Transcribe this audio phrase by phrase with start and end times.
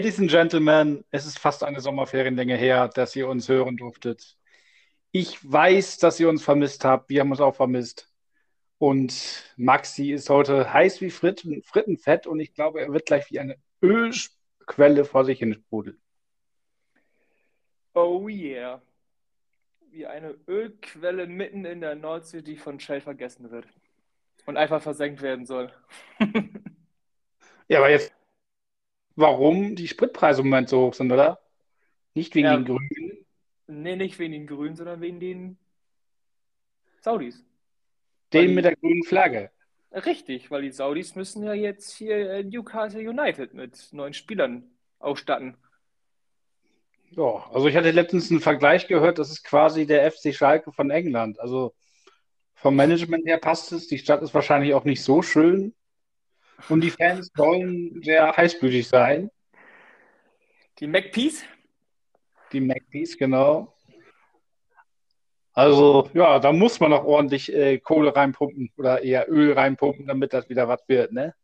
[0.00, 4.38] Ladies and Gentlemen, es ist fast eine Sommerferienlänge her, dass ihr uns hören durftet.
[5.10, 7.10] Ich weiß, dass ihr uns vermisst habt.
[7.10, 8.10] Wir haben uns auch vermisst.
[8.78, 13.40] Und Maxi ist heute heiß wie Fritten, Frittenfett und ich glaube, er wird gleich wie
[13.40, 16.00] eine Ölquelle vor sich hin sprudeln.
[17.92, 18.80] Oh yeah.
[19.90, 23.66] Wie eine Ölquelle mitten in der Nordsee, die von Shell vergessen wird.
[24.46, 25.70] Und einfach versenkt werden soll.
[27.68, 28.14] ja, aber jetzt,
[29.16, 31.40] warum die Spritpreise im Moment so hoch sind, oder?
[32.14, 33.26] Nicht wegen ja, den Grünen?
[33.66, 35.58] Nee, nicht wegen den Grünen, sondern wegen den
[37.00, 37.44] Saudis.
[38.32, 39.50] Den mit der grünen Flagge.
[39.92, 45.56] Richtig, weil die Saudis müssen ja jetzt hier äh, Newcastle United mit neuen Spielern ausstatten.
[47.10, 50.90] Ja, also ich hatte letztens einen Vergleich gehört, das ist quasi der FC Schalke von
[50.90, 51.40] England.
[51.40, 51.74] Also
[52.54, 53.88] vom Management her passt es.
[53.88, 55.74] Die Stadt ist wahrscheinlich auch nicht so schön.
[56.68, 59.30] Und die Fans sollen sehr heißblütig sein.
[60.78, 61.44] Die McPeace?
[62.52, 63.74] Die McPeace, genau.
[65.52, 70.32] Also, ja, da muss man auch ordentlich äh, Kohle reinpumpen oder eher Öl reinpumpen, damit
[70.32, 71.34] das wieder was wird, ne?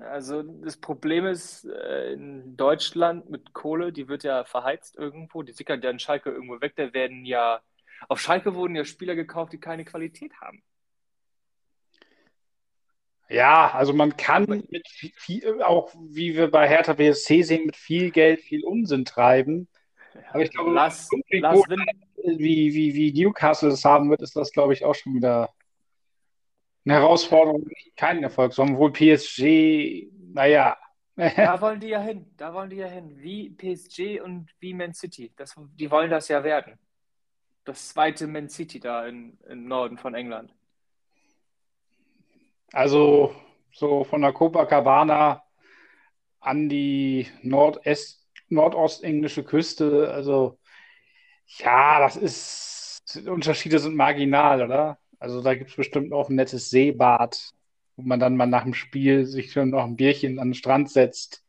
[0.00, 5.52] Also, das Problem ist, äh, in Deutschland mit Kohle, die wird ja verheizt irgendwo, die
[5.52, 7.60] sickert ja in Schalke irgendwo weg, da werden ja,
[8.08, 10.62] auf Schalke wurden ja Spieler gekauft, die keine Qualität haben.
[13.28, 18.10] Ja, also man kann mit viel, auch wie wir bei Hertha BSC sehen, mit viel
[18.10, 19.68] Geld viel Unsinn treiben.
[20.30, 21.62] Aber ich glaube, lass, lass
[22.24, 25.50] wie, wie, wie Newcastle es haben wird, ist das, glaube ich, auch schon wieder
[26.84, 30.76] eine Herausforderung, kein Erfolg, sondern wohl PSG, naja.
[31.16, 33.10] Da wollen die ja hin, da wollen die ja hin.
[33.16, 35.32] Wie PSG und wie Man City.
[35.36, 36.78] Das, die wollen das ja werden.
[37.64, 40.54] Das zweite Man City da in, im Norden von England.
[42.72, 43.34] Also
[43.72, 45.42] so von der Copacabana
[46.40, 50.58] an die Nordest, nordostenglische Küste, also
[51.46, 54.98] ja, das ist, die Unterschiede sind marginal, oder?
[55.18, 57.52] Also da gibt es bestimmt auch ein nettes Seebad,
[57.96, 60.90] wo man dann mal nach dem Spiel sich schon noch ein Bierchen an den Strand
[60.90, 61.44] setzt.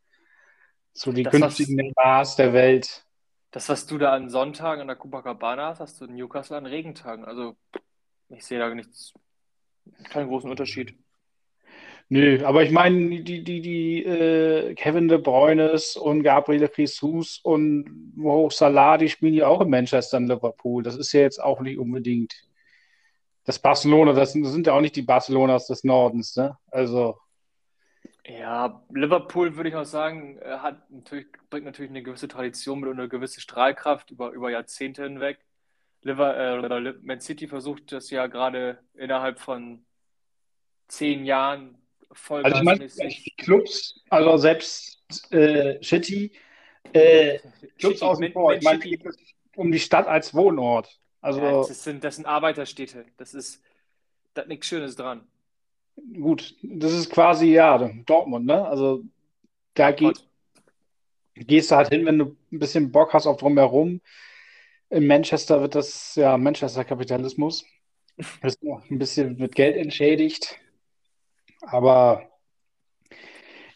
[0.93, 3.05] So die das, günstigen Bars der Welt.
[3.51, 6.65] Das, was du da an Sonntagen an der Copacabana hast, hast du in Newcastle an
[6.65, 7.25] Regentagen.
[7.25, 7.55] Also
[8.29, 9.13] ich sehe da nichts,
[10.09, 10.97] keinen großen Unterschied.
[12.11, 18.15] Nö, aber ich meine, die, die, die äh, Kevin De Bruynes und Gabriel Jesus und
[18.15, 20.81] Mo Salah, die spielen ja auch in Manchester und Liverpool.
[20.81, 22.33] Das ist ja jetzt auch nicht unbedingt
[23.43, 26.57] das Barcelona, das sind, das sind ja auch nicht die Barcelonas des Nordens, ne?
[26.71, 27.17] Also.
[28.25, 32.99] Ja, Liverpool würde ich auch sagen, hat natürlich, bringt natürlich eine gewisse Tradition mit und
[32.99, 35.39] eine gewisse Strahlkraft über, über Jahrzehnte hinweg.
[36.01, 39.85] Liver, äh, Man City versucht das ja gerade innerhalb von
[40.87, 41.79] zehn Jahren
[42.11, 46.31] voll Also ich meine, die Clubs, also selbst äh, City,
[46.93, 47.39] äh,
[47.77, 48.83] Clubs aus dem Vor, ich meine,
[49.55, 50.99] um die Stadt als Wohnort.
[51.21, 53.05] Also, ja, das, sind, das sind Arbeiterstädte.
[53.17, 53.61] Das ist,
[54.33, 55.27] da nichts Schönes dran.
[56.13, 58.65] Gut, das ist quasi, ja, Dortmund, ne?
[58.65, 59.03] Also
[59.73, 60.25] da geht,
[61.35, 64.01] gehst du halt hin, wenn du ein bisschen Bock hast auf drumherum.
[64.89, 67.65] In Manchester wird das, ja, Manchester-Kapitalismus.
[68.43, 70.59] Ist noch ein bisschen mit Geld entschädigt.
[71.61, 72.29] Aber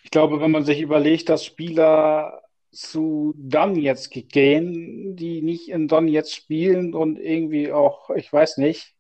[0.03, 5.87] ich glaube, wenn man sich überlegt, dass Spieler zu Don jetzt gehen, die nicht in
[5.87, 8.95] Don jetzt spielen und irgendwie auch, ich weiß nicht,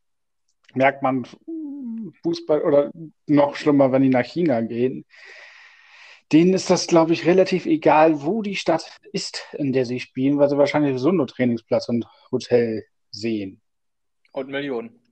[0.75, 1.27] merkt man
[2.21, 2.91] Fußball oder
[3.27, 5.05] noch schlimmer, wenn die nach China gehen.
[6.31, 10.37] Denen ist das, glaube ich, relativ egal, wo die Stadt ist, in der sie spielen,
[10.37, 13.61] weil sie wahrscheinlich so nur Trainingsplatz und Hotel sehen.
[14.31, 15.02] Und Millionen.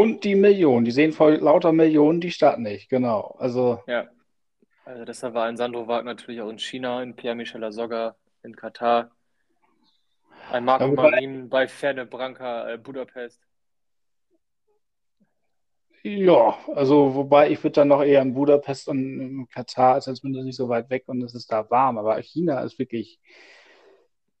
[0.00, 3.36] Und die Millionen, die sehen vor lauter Millionen die Stadt nicht, genau.
[3.38, 3.82] Also.
[3.86, 4.08] Ja.
[4.86, 9.10] Also deshalb war ein Sandro Wagner natürlich auch in China, in Pierre-Michel Lasogga, in Katar.
[10.50, 13.42] Ein Marco ja, Marin bei Ferne Branca, äh, Budapest.
[16.02, 20.34] Ja, also wobei ich würde dann noch eher in Budapest und in Katar, als bin
[20.34, 23.20] ich nicht so weit weg und es ist da warm, aber China ist wirklich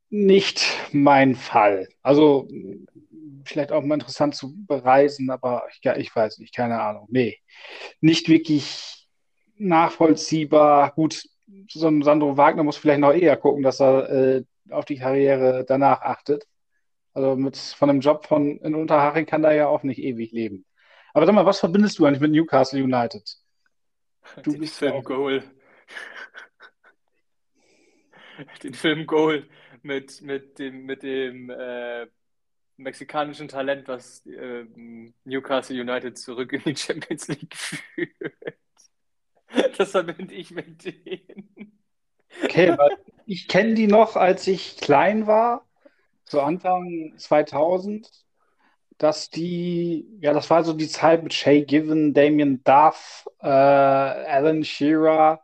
[0.08, 1.86] nicht mein Fall.
[2.00, 2.48] Also
[3.44, 7.06] vielleicht auch mal interessant zu bereisen, aber ich, ich weiß nicht, keine Ahnung.
[7.10, 7.38] Nee,
[8.00, 9.08] nicht wirklich
[9.56, 10.92] nachvollziehbar.
[10.92, 11.24] Gut,
[11.68, 15.64] so ein Sandro Wagner muss vielleicht noch eher gucken, dass er äh, auf die Karriere
[15.66, 16.46] danach achtet.
[17.12, 20.64] Also mit von einem Job von in Unterhaching kann er ja auch nicht ewig leben.
[21.12, 23.36] Aber sag mal, was verbindest du eigentlich mit Newcastle United?
[24.44, 25.04] Du Den bist Film auch...
[25.04, 25.42] Goal.
[28.62, 29.48] Den Film Goal
[29.82, 32.06] mit, mit dem, mit dem äh,
[32.80, 34.64] mexikanischen Talent, was äh,
[35.24, 38.58] Newcastle United zurück in die Champions League führt.
[39.78, 41.80] das verbinde ich mit denen.
[42.44, 42.96] Okay, weil
[43.26, 45.66] ich kenne die noch, als ich klein war,
[46.24, 48.08] so Anfang 2000,
[48.98, 54.62] dass die, ja, das war so die Zeit mit Shay Given, Damien Duff, äh, Alan
[54.62, 55.42] Shearer,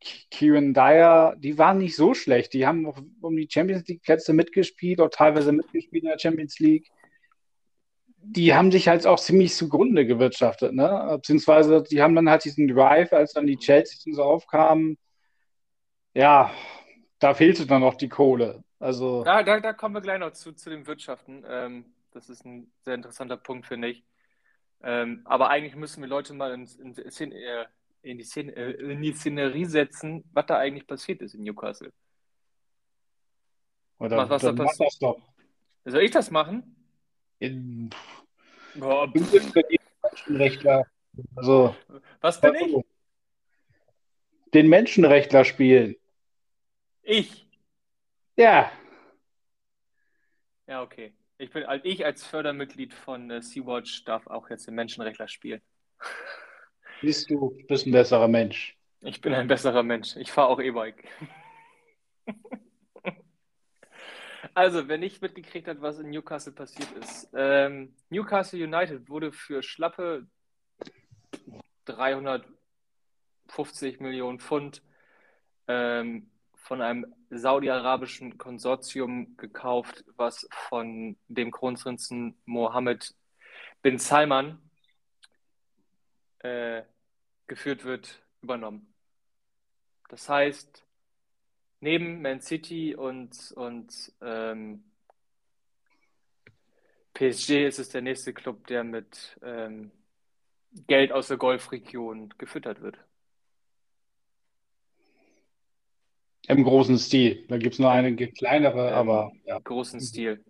[0.00, 2.52] Kieran Dyer, die waren nicht so schlecht.
[2.52, 6.58] Die haben auch um die Champions League Plätze mitgespielt, auch teilweise mitgespielt in der Champions
[6.58, 6.88] League.
[8.20, 11.08] Die haben sich halt auch ziemlich zugrunde gewirtschaftet, ne?
[11.16, 14.98] Beziehungsweise die haben dann halt diesen Drive, als dann die Chelsea so aufkamen.
[16.14, 16.52] Ja,
[17.18, 18.62] da fehlte dann noch die Kohle.
[18.78, 19.24] Also.
[19.24, 21.44] Da, da, da kommen wir gleich noch zu, zu den Wirtschaften.
[21.48, 24.04] Ähm, das ist ein sehr interessanter Punkt, finde ich.
[24.82, 27.66] Ähm, aber eigentlich müssen wir Leute mal in, in, in, äh,
[28.02, 31.92] in die, Szene, äh, in die Szenerie setzen, was da eigentlich passiert ist in Newcastle.
[33.98, 34.88] Oder was, was da passiert.
[34.88, 35.20] Das doch.
[35.84, 36.76] Soll ich das machen?
[37.38, 37.90] In...
[38.74, 39.54] Boah, du bist
[40.02, 40.86] Menschenrechtler.
[41.34, 41.74] Also,
[42.20, 42.76] was bin ich?
[44.54, 45.96] Den Menschenrechtler spielen.
[47.02, 47.48] Ich?
[48.36, 48.70] Ja.
[50.66, 51.12] Ja, okay.
[51.38, 55.62] Ich bin ich als Fördermitglied von äh, Sea-Watch darf auch jetzt den Menschenrechtler spielen.
[57.00, 58.76] Du, du bist ein besserer Mensch.
[59.00, 60.16] Ich bin ein besserer Mensch.
[60.16, 61.04] Ich fahre auch E-Bike.
[64.54, 67.30] also, wer nicht mitgekriegt hat, was in Newcastle passiert ist.
[67.34, 70.26] Ähm, Newcastle United wurde für schlappe
[71.84, 74.82] 350 Millionen Pfund
[75.68, 83.14] ähm, von einem saudi-arabischen Konsortium gekauft, was von dem Kronprinzen Mohammed
[83.82, 84.67] bin Salman
[86.40, 86.82] äh,
[87.46, 88.92] geführt wird, übernommen.
[90.08, 90.84] Das heißt,
[91.80, 94.84] neben Man City und, und ähm,
[97.14, 99.90] PSG ist es der nächste Club, der mit ähm,
[100.86, 102.98] Geld aus der Golfregion gefüttert wird.
[106.46, 107.44] Im großen Stil.
[107.48, 109.58] Da gibt es nur eine kleinere, Im aber ja.
[109.58, 110.42] großen Stil.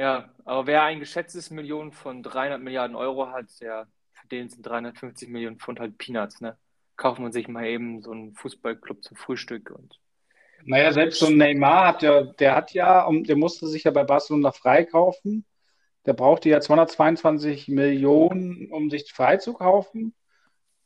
[0.00, 4.64] Ja, aber wer ein geschätztes Million von 300 Milliarden Euro hat, der, für den sind
[4.64, 6.56] 350 Millionen Pfund halt Peanuts, ne?
[6.96, 10.00] Kaufen man sich mal eben so einen Fußballclub zum Frühstück und.
[10.64, 14.04] Naja, selbst so ein Neymar hat ja, der hat ja, der musste sich ja bei
[14.04, 15.44] Barcelona freikaufen.
[16.06, 20.14] Der brauchte ja 222 Millionen, um sich freizukaufen.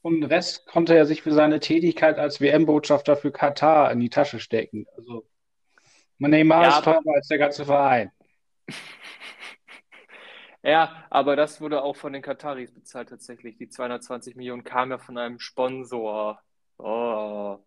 [0.02, 4.10] Und den Rest konnte er sich für seine Tätigkeit als WM-Botschafter für Katar in die
[4.10, 4.86] Tasche stecken.
[4.96, 5.24] Also
[6.18, 8.10] Neymar ja, ist teurer als der ganze Verein.
[10.66, 13.58] Ja, aber das wurde auch von den Kataris bezahlt tatsächlich.
[13.58, 16.40] Die 220 Millionen kamen ja von einem Sponsor.
[16.78, 17.58] Oh.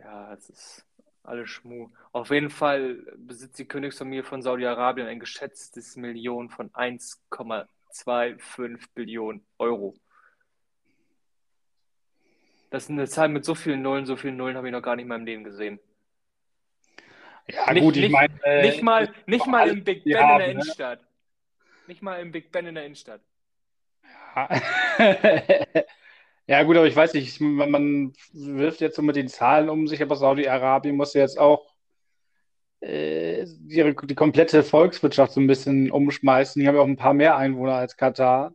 [0.00, 0.86] Ja, es ist
[1.22, 1.90] alles Schmu.
[2.12, 9.94] Auf jeden Fall besitzt die Königsfamilie von Saudi-Arabien ein geschätztes Million von 1,25 Billionen Euro.
[12.70, 14.96] Das ist eine Zahl mit so vielen Nullen, so vielen Nullen habe ich noch gar
[14.96, 15.78] nicht in meinem Leben gesehen.
[17.48, 18.34] Ja, nicht, gut, ich meine.
[18.42, 20.52] Äh, nicht mal, nicht mal im Big Ben haben, in der ne?
[20.52, 21.00] Innenstadt.
[21.86, 23.20] Nicht mal im Big Ben in der Innenstadt.
[24.36, 24.48] Ja.
[26.46, 29.86] ja, gut, aber ich weiß nicht, man, man, wirft jetzt so mit den Zahlen um
[29.86, 31.74] sich, aber Saudi-Arabien muss jetzt auch
[32.80, 36.60] äh, die, die komplette Volkswirtschaft so ein bisschen umschmeißen.
[36.60, 38.54] Die haben ja auch ein paar mehr Einwohner als Katar.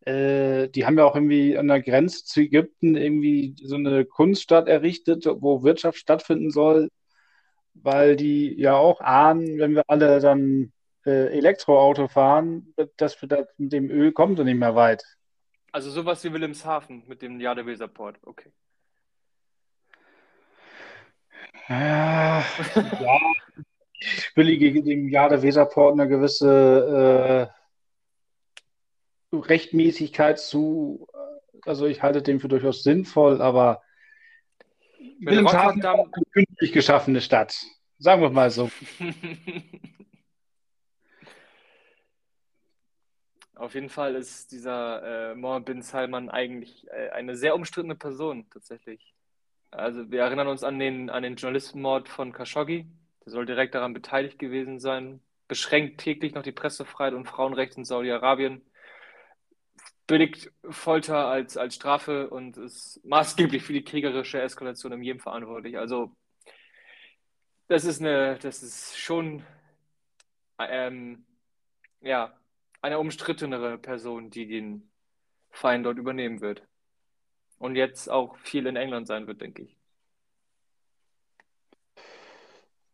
[0.00, 4.68] Äh, die haben ja auch irgendwie an der Grenze zu Ägypten irgendwie so eine Kunststadt
[4.68, 6.90] errichtet, wo Wirtschaft stattfinden soll,
[7.74, 10.72] weil die ja auch ahnen, wenn wir alle dann
[11.04, 15.04] äh, Elektroauto fahren, das, das mit dem Öl kommt so nicht mehr weit.
[15.72, 18.52] Also sowas wie Wilhelmshaven mit dem Jadeweserport, okay.
[21.68, 22.44] Ja,
[23.00, 23.18] ja,
[23.98, 27.50] ich willige dem Jadeweserport eine gewisse
[29.32, 31.08] äh, Rechtmäßigkeit zu.
[31.64, 33.82] Also ich halte den für durchaus sinnvoll, aber
[35.20, 37.56] Wilhelmshaven eine künstlich geschaffene Stadt.
[37.98, 38.70] Sagen wir mal so.
[43.56, 48.46] Auf jeden Fall ist dieser äh, Mohammed bin Salman eigentlich äh, eine sehr umstrittene Person
[48.50, 49.14] tatsächlich.
[49.70, 52.86] Also wir erinnern uns an den, an den Journalistenmord von Khashoggi.
[53.24, 55.20] Der soll direkt daran beteiligt gewesen sein.
[55.48, 58.62] Beschränkt täglich noch die Pressefreiheit und Frauenrechte in Saudi-Arabien.
[60.06, 65.78] Billigt Folter als, als Strafe und ist maßgeblich für die kriegerische Eskalation im Jemen verantwortlich.
[65.78, 66.14] Also
[67.68, 69.42] das ist eine, das ist schon
[70.58, 71.24] ähm,
[72.00, 72.38] ja,
[72.82, 74.90] eine umstrittenere Person, die den
[75.50, 76.62] Verein dort übernehmen wird.
[77.58, 79.76] Und jetzt auch viel in England sein wird, denke ich.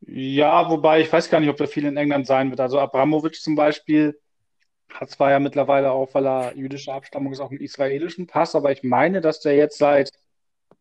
[0.02, 2.60] Ja, wobei ich weiß gar nicht, ob er viel in England sein wird.
[2.60, 4.19] Also Abramovic zum Beispiel
[4.92, 8.72] Hat zwar ja mittlerweile auch, weil er jüdischer Abstammung ist, auch einen israelischen Pass, aber
[8.72, 10.10] ich meine, dass der jetzt seit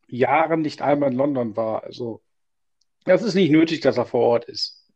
[0.08, 1.84] Jahren nicht einmal in London war.
[1.84, 2.22] Also,
[3.06, 4.88] das ist nicht nötig, dass er vor Ort ist.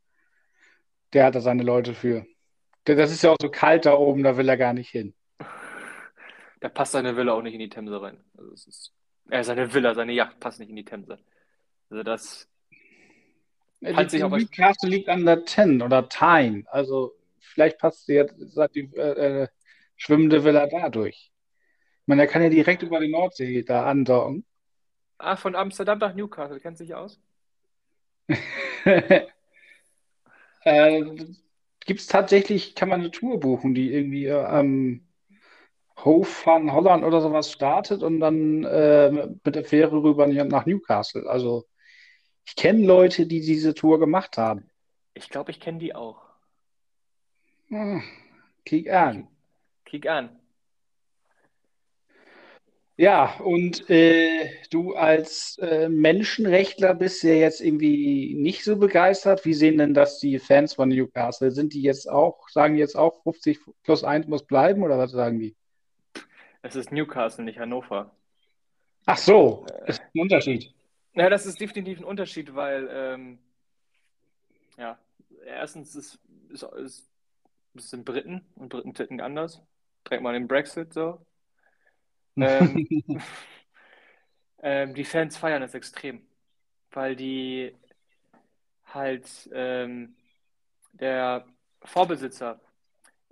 [1.14, 2.26] Der hat da seine Leute für.
[2.86, 5.14] Das ist ja auch so kalt da oben, da will er gar nicht hin.
[6.60, 8.24] Da passt seine Villa auch nicht in die Themse rein.
[8.38, 8.94] Also es ist,
[9.30, 11.20] äh, seine Villa, seine Yacht passt nicht in die Themse.
[11.90, 12.50] Also das
[13.86, 14.24] hat sich.
[14.24, 16.64] Die Karte liegt an der Ten oder Tyne.
[16.68, 17.14] Also
[17.54, 18.26] vielleicht passt die,
[18.76, 19.48] die äh, äh,
[19.96, 21.32] schwimmende Villa dadurch.
[22.02, 24.46] Ich meine, er kann ja direkt über die Nordsee da andocken.
[25.18, 27.22] Ah, von Amsterdam nach Newcastle, kennt sich aus?
[30.64, 31.02] äh,
[31.86, 35.00] Gibt es tatsächlich, kann man eine Tour buchen, die irgendwie am äh,
[36.04, 39.12] Hof van Holland oder sowas startet und dann äh,
[39.44, 41.30] mit der Fähre rüber nach Newcastle.
[41.30, 41.66] Also
[42.46, 44.70] ich kenne Leute, die diese Tour gemacht haben.
[45.14, 46.23] Ich glaube, ich kenne die auch.
[47.74, 48.04] Hm,
[48.66, 49.28] kick an.
[49.84, 50.30] Kick an.
[52.98, 59.44] Ja, und äh, du als äh, Menschenrechtler bist ja jetzt irgendwie nicht so begeistert.
[59.46, 61.50] Wie sehen denn das die Fans von Newcastle?
[61.50, 65.40] Sind die jetzt auch, sagen jetzt auch 50 plus 1 muss bleiben oder was sagen
[65.40, 65.56] die?
[66.62, 68.16] Es ist Newcastle, nicht Hannover.
[69.08, 70.72] Ach so, äh, ist ein Unterschied.
[71.16, 73.40] Ja, das ist definitiv ein Unterschied, weil ähm,
[74.78, 75.00] ja,
[75.44, 77.13] erstens ist, ist, ist,
[77.76, 79.62] ist sind Briten und Briten ticken anders.
[80.06, 81.26] Direkt mal den Brexit so.
[82.36, 82.88] Ähm,
[84.64, 86.26] ähm, die Fans feiern es extrem,
[86.90, 87.76] weil die
[88.86, 90.16] halt ähm,
[90.94, 91.46] der
[91.84, 92.60] Vorbesitzer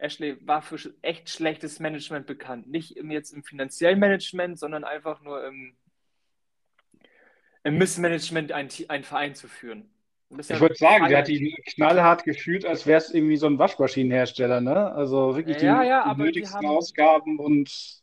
[0.02, 2.68] Ashley war für echt schlechtes Management bekannt.
[2.68, 5.78] Nicht im, jetzt im finanziellen Management, sondern einfach nur im,
[7.64, 9.90] im Missmanagement einen, einen Verein zu führen.
[10.38, 14.62] Ich würde sagen, der hat die knallhart gefühlt, als wäre es irgendwie so ein Waschmaschinenhersteller,
[14.62, 14.92] ne?
[14.94, 16.78] Also wirklich die, ja, die nötigsten die haben...
[16.78, 18.02] Ausgaben und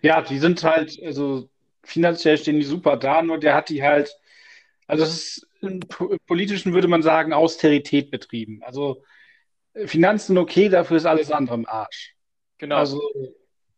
[0.00, 1.48] ja, die sind halt, also
[1.82, 4.16] finanziell stehen die super da, nur der hat die halt,
[4.86, 5.80] also es ist im
[6.26, 8.62] Politischen würde man sagen, Austerität betrieben.
[8.62, 9.02] Also
[9.86, 12.14] Finanzen okay, dafür ist alles andere im Arsch.
[12.58, 12.76] Genau.
[12.76, 13.00] Also,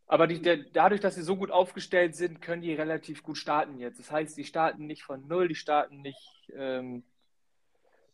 [0.07, 3.79] aber die, der, dadurch, dass sie so gut aufgestellt sind, können die relativ gut starten
[3.79, 3.99] jetzt.
[3.99, 7.03] Das heißt, die starten nicht von null, die starten nicht ähm,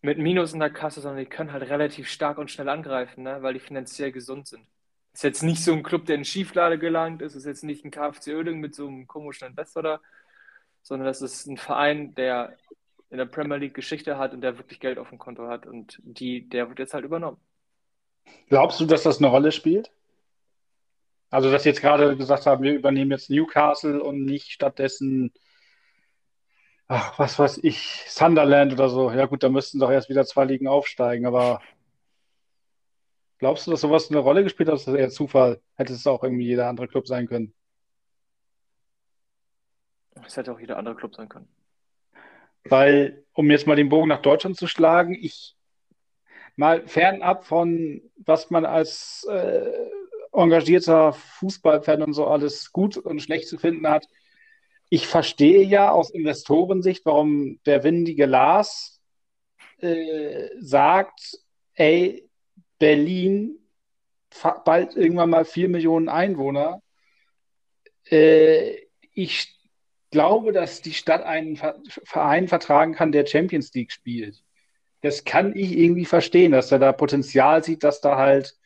[0.00, 3.42] mit Minus in der Kasse, sondern die können halt relativ stark und schnell angreifen, ne?
[3.42, 4.66] weil die finanziell gesund sind.
[5.12, 7.90] Ist jetzt nicht so ein Club, der in Schieflage gelangt ist, ist jetzt nicht ein
[7.90, 10.00] KFC Oerding mit so einem komischen Investor
[10.88, 12.56] sondern das ist ein Verein, der
[13.10, 16.00] in der Premier League Geschichte hat und der wirklich Geld auf dem Konto hat und
[16.02, 17.38] die, der wird jetzt halt übernommen.
[18.48, 19.90] Glaubst du, dass das eine Rolle spielt?
[21.30, 25.32] Also, dass jetzt gerade gesagt haben, wir übernehmen jetzt Newcastle und nicht stattdessen,
[26.88, 29.10] ach, was weiß ich, Sunderland oder so.
[29.12, 31.60] Ja, gut, da müssten doch erst wieder zwei Ligen aufsteigen, aber
[33.38, 34.74] Glaubst du, dass sowas eine Rolle gespielt hat?
[34.74, 35.60] Das ist eher Zufall.
[35.76, 37.54] Hätte es auch irgendwie jeder andere Club sein können.
[40.26, 41.48] Es hätte auch jeder andere Club sein können.
[42.64, 45.56] Weil, um jetzt mal den Bogen nach Deutschland zu schlagen, ich
[46.56, 49.70] mal fernab von, was man als äh,
[50.32, 54.06] engagierter Fußballfan und so alles gut und schlecht zu finden hat.
[54.88, 59.00] Ich verstehe ja aus Investorensicht, warum der windige Lars
[59.80, 61.38] äh, sagt,
[61.74, 62.28] ey,
[62.78, 63.58] Berlin
[64.64, 66.82] bald irgendwann mal vier Millionen Einwohner.
[68.10, 68.76] Äh,
[69.12, 69.58] ich
[70.10, 74.42] glaube, dass die Stadt einen Verein vertragen kann, der Champions League spielt.
[75.02, 78.57] Das kann ich irgendwie verstehen, dass er da Potenzial sieht, dass da halt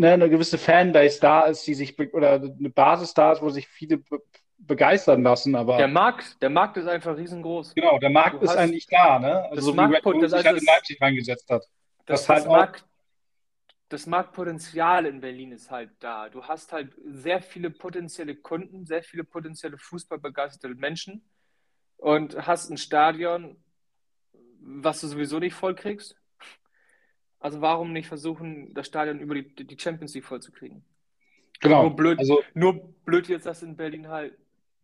[0.00, 3.68] ne, eine gewisse Fanbase da ist, die sich oder eine Basis da ist, wo sich
[3.68, 4.20] viele be
[4.62, 5.54] begeistern lassen.
[5.54, 7.74] Aber der Markt, der Markt ist einfach riesengroß.
[7.74, 9.44] Genau, der Markt du ist eigentlich da, ne?
[9.50, 11.64] Also so wie Red Bull sich halt in Leipzig reingesetzt hat.
[12.04, 12.84] Das, das, das, Markt,
[13.88, 16.28] das Marktpotenzial in Berlin ist halt da.
[16.28, 21.24] Du hast halt sehr viele potenzielle Kunden, sehr viele potenzielle Fußballbegeisterte Menschen
[21.96, 23.56] und hast ein Stadion,
[24.60, 26.19] was du sowieso nicht voll kriegst.
[27.40, 30.84] Also warum nicht versuchen, das Stadion über die, die Champions League voll zu kriegen?
[31.60, 31.82] Genau.
[31.82, 34.34] Nur blöd, also, nur blöd jetzt, dass in Berlin halt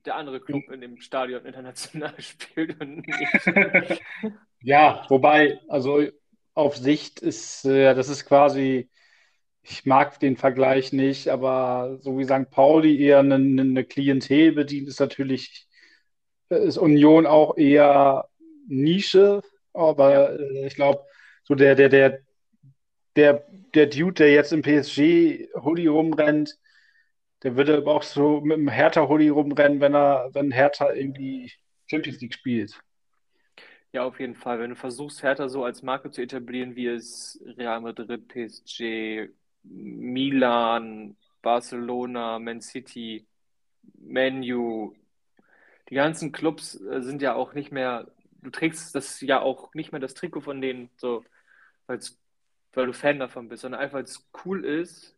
[0.06, 4.02] der andere Club in dem Stadion international spielt und nicht.
[4.62, 6.02] ja, wobei, also
[6.54, 8.88] auf Sicht ist, äh, das ist quasi,
[9.62, 12.50] ich mag den Vergleich nicht, aber so wie St.
[12.50, 15.66] Pauli eher eine, eine Klientel bedient, ist natürlich,
[16.50, 18.28] äh, ist Union auch eher
[18.68, 21.04] Nische, aber äh, ich glaube,
[21.42, 22.20] so der, der, der,
[23.16, 23.44] der,
[23.74, 26.58] der Dude, der jetzt im PSG-Hoodie rumrennt,
[27.42, 31.52] der würde aber auch so mit einem Hertha-Hoodie rumrennen, wenn er, wenn Hertha irgendwie
[31.86, 32.78] Champions League spielt.
[33.92, 34.58] Ja, auf jeden Fall.
[34.58, 39.30] Wenn du versuchst, Hertha so als Marke zu etablieren, wie es Real Madrid, PSG,
[39.62, 43.26] Milan, Barcelona, Man City,
[43.98, 44.94] Man U,
[45.88, 48.10] die ganzen Clubs äh, sind ja auch nicht mehr,
[48.42, 51.24] du trägst das ja auch nicht mehr das Trikot von denen, so,
[51.86, 52.00] weil
[52.84, 55.16] du Fan davon bist, sondern einfach, weil es cool ist,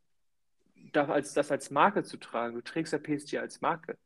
[0.93, 2.55] das als, das als Marke zu tragen.
[2.55, 3.99] Du trägst ja PSG als Marke.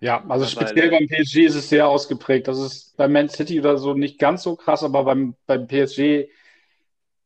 [0.00, 2.48] Ja, also speziell beim PSG ist es sehr ausgeprägt.
[2.48, 6.30] Das ist bei Man City oder so nicht ganz so krass, aber beim, beim PSG,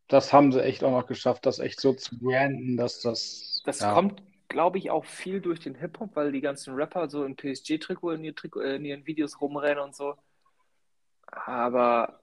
[0.08, 3.62] das haben sie echt auch noch geschafft, das echt so zu branden, dass das.
[3.64, 3.94] Das ja.
[3.94, 8.12] kommt, glaube ich, auch viel durch den Hip-Hop, weil die ganzen Rapper so im PSG-Trikot
[8.12, 10.16] in, in ihren Videos rumrennen und so.
[11.26, 12.20] Aber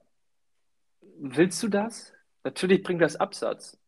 [1.18, 2.12] willst du das?
[2.44, 3.78] Natürlich bringt das Absatz.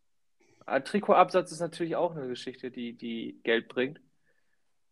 [0.83, 4.01] Trikotabsatz ist natürlich auch eine Geschichte, die, die Geld bringt.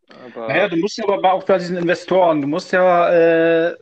[0.09, 0.47] Aber...
[0.47, 3.77] Naja, du musst ja aber auch bei diesen Investoren, du musst ja äh, ein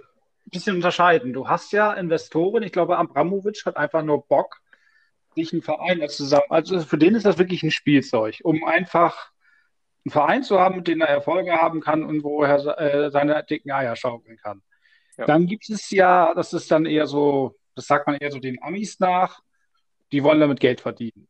[0.51, 1.33] bisschen unterscheiden.
[1.33, 4.61] Du hast ja Investoren, ich glaube, Abramovic hat einfach nur Bock,
[5.35, 6.45] sich einen Verein zusammen.
[6.49, 9.31] Also für den ist das wirklich ein Spielzeug, um einfach
[10.05, 13.43] einen Verein zu haben, mit dem er Erfolge haben kann und wo er äh, seine
[13.43, 14.61] dicken Eier schaukeln kann.
[15.17, 15.25] Ja.
[15.25, 18.61] Dann gibt es ja, das ist dann eher so, das sagt man eher so den
[18.61, 19.41] Amis nach,
[20.11, 21.27] die wollen damit Geld verdienen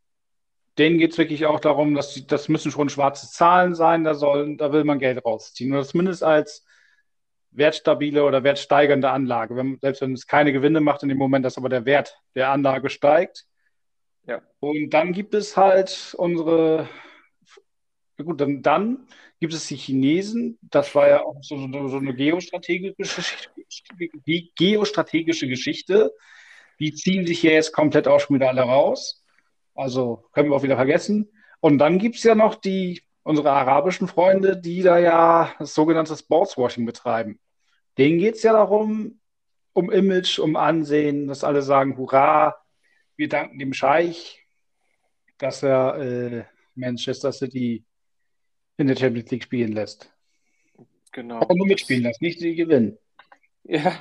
[0.77, 4.15] denen geht es wirklich auch darum, dass die, das müssen schon schwarze Zahlen sein, da,
[4.15, 5.73] soll, da will man Geld rausziehen.
[5.73, 6.65] Oder zumindest als
[7.51, 9.55] wertstabile oder wertsteigernde Anlage.
[9.55, 12.49] Wenn, selbst wenn es keine Gewinne macht in dem Moment, dass aber der Wert der
[12.49, 13.45] Anlage steigt.
[14.25, 14.41] Ja.
[14.59, 16.87] Und dann gibt es halt unsere,
[18.17, 19.07] gut, dann, dann
[19.39, 23.23] gibt es die Chinesen, das war ja auch so, so, so eine geostrategische,
[24.25, 26.13] die geostrategische Geschichte.
[26.81, 29.23] Die ziehen sich hier jetzt komplett auch schon wieder alle raus.
[29.75, 31.31] Also können wir auch wieder vergessen.
[31.59, 36.17] Und dann gibt es ja noch die, unsere arabischen Freunde, die da ja das sogenannte
[36.17, 37.39] Sportswashing betreiben.
[37.99, 39.19] Denen geht es ja darum,
[39.73, 42.55] um Image, um Ansehen, dass alle sagen, hurra,
[43.15, 44.43] wir danken dem Scheich,
[45.37, 47.85] dass er äh, Manchester City
[48.77, 50.11] in der Champions League spielen lässt.
[51.11, 51.41] Genau.
[51.41, 52.97] Aber nur mitspielen lässt, nicht sie gewinnen.
[53.63, 53.93] Ja,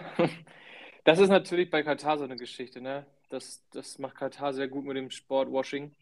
[1.05, 3.07] das ist natürlich bei Katar so eine Geschichte, ne?
[3.29, 5.95] Das, das macht Katar sehr gut mit dem Sportwashing.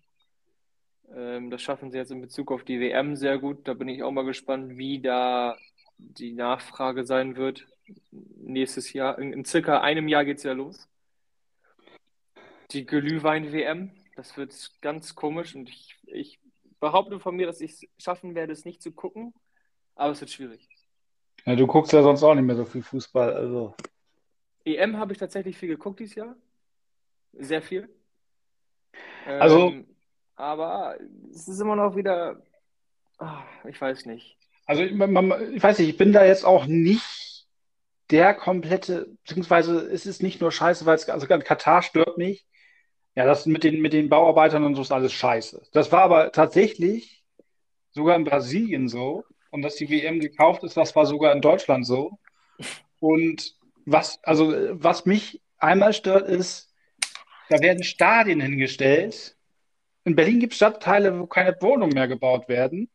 [1.15, 3.69] Ähm, das schaffen sie jetzt in Bezug auf die WM sehr gut.
[3.69, 5.57] Da bin ich auch mal gespannt, wie da
[5.99, 7.67] die Nachfrage sein wird.
[8.11, 10.89] Nächstes Jahr, in, in circa einem Jahr geht es ja los.
[12.71, 16.39] Die Glühwein-WM, das wird ganz komisch und ich, ich
[16.81, 19.33] behaupte von mir, dass ich es schaffen werde, es nicht zu gucken,
[19.95, 20.69] aber es wird schwierig.
[21.47, 23.75] Ja, du guckst ja sonst auch nicht mehr so viel Fußball, also.
[24.77, 26.37] EM habe ich tatsächlich viel geguckt dieses Jahr
[27.39, 27.89] sehr viel.
[29.27, 29.87] Also, ähm,
[30.37, 30.97] aber
[31.31, 32.43] es ist immer noch wieder,
[33.19, 34.37] ach, ich weiß nicht.
[34.67, 37.47] Also, ich, man, ich weiß nicht, ich bin da jetzt auch nicht
[38.11, 42.47] der komplette, beziehungsweise ist es nicht nur scheiße, weil es, also Katar stört mich.
[43.15, 45.63] Ja, das mit den, mit den Bauarbeitern und so ist alles scheiße.
[45.73, 47.25] Das war aber tatsächlich
[47.91, 49.25] sogar in Brasilien so.
[49.51, 52.19] Und dass die WM gekauft ist, das war sogar in Deutschland so.
[53.01, 53.58] Und
[53.91, 56.73] was, also, was mich einmal stört, ist,
[57.49, 59.37] da werden Stadien hingestellt.
[60.05, 62.89] In Berlin gibt es Stadtteile, wo keine Wohnungen mehr gebaut werden,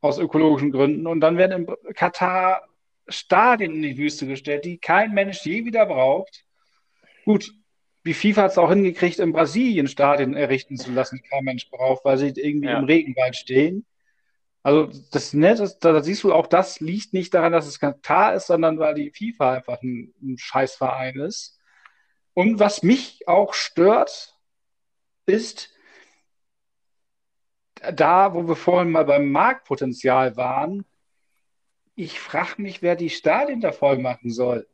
[0.00, 1.06] aus ökologischen Gründen.
[1.06, 2.62] Und dann werden in Katar
[3.08, 6.44] Stadien in die Wüste gestellt, die kein Mensch je wieder braucht.
[7.24, 7.52] Gut,
[8.02, 11.70] wie FIFA hat es auch hingekriegt, in Brasilien Stadien errichten zu lassen, die kein Mensch
[11.70, 12.78] braucht, weil sie irgendwie ja.
[12.78, 13.84] im Regenwald stehen.
[14.64, 18.34] Also das, ne, das, da siehst du auch, das liegt nicht daran, dass es Katar
[18.34, 21.60] ist, sondern weil die FIFA einfach ein, ein Scheißverein ist.
[22.32, 24.34] Und was mich auch stört,
[25.26, 25.70] ist,
[27.92, 30.86] da, wo wir vorhin mal beim Marktpotenzial waren,
[31.94, 34.66] ich frage mich, wer die Stadien da voll machen soll.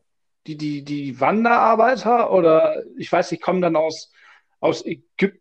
[0.46, 4.12] Die, die, die Wanderarbeiter oder ich weiß nicht, kommen dann aus,
[4.60, 5.39] aus Ägypten,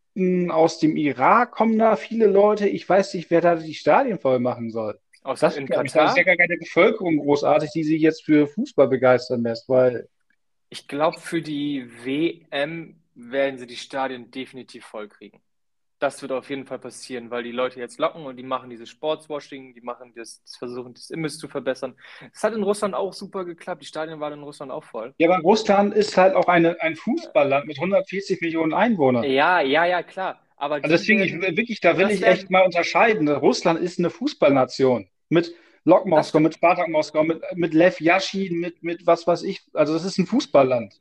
[0.51, 2.67] aus dem Irak, kommen da viele Leute.
[2.67, 4.99] Ich weiß nicht, wer da die Stadien voll machen soll.
[5.23, 5.84] Aus das, in Katar?
[5.84, 10.08] Das ist ja gar keine Bevölkerung großartig, die sich jetzt für Fußball begeistern lässt, weil
[10.69, 15.41] ich glaube, für die WM werden sie die Stadien definitiv voll kriegen.
[16.00, 18.90] Das wird auf jeden Fall passieren, weil die Leute jetzt locken und die machen dieses
[18.90, 21.96] Sportswashing, die machen das, versuchen das Image zu verbessern.
[22.34, 23.82] Es hat in Russland auch super geklappt.
[23.82, 25.14] Die Stadien waren in Russland auch voll.
[25.18, 29.26] Ja, aber Russland ist halt auch eine, ein Fußballland mit 140 Millionen Einwohnern.
[29.26, 30.40] Ja, ja, ja, klar.
[30.56, 33.28] Aber also deswegen, ich, wirklich, da will ich echt mal unterscheiden.
[33.30, 38.84] Russland ist eine Fußballnation mit Lok Moskau, mit Spartak Moskau, mit, mit Lev Yashin, mit,
[38.84, 39.62] mit was weiß ich.
[39.74, 40.94] Also das ist ein Fußballland.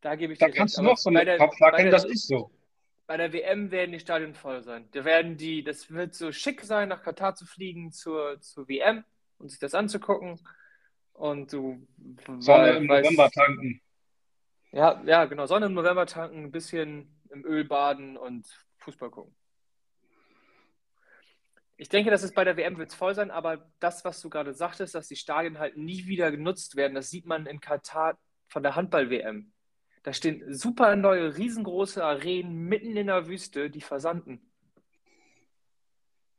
[0.00, 0.86] Da gebe ich Da kannst recht.
[0.86, 2.50] du noch so einen Kopf wackeln, das ist so.
[3.06, 4.88] Bei der WM werden die Stadien voll sein.
[4.92, 9.04] Da werden die, das wird so schick sein, nach Katar zu fliegen zur, zur WM
[9.38, 10.40] und sich das anzugucken.
[11.12, 11.86] Und du
[12.38, 13.80] Sonne im November tanken.
[14.72, 15.46] Ja, ja, genau.
[15.46, 19.34] Sonne im November tanken, ein bisschen im Öl baden und Fußball gucken.
[21.76, 24.54] Ich denke, dass es bei der WM wird voll sein, aber das, was du gerade
[24.54, 28.16] sagtest, dass die Stadien halt nie wieder genutzt werden, das sieht man in Katar
[28.48, 29.52] von der Handball-WM.
[30.04, 34.40] Da stehen super neue, riesengroße Arenen mitten in der Wüste, die versanden.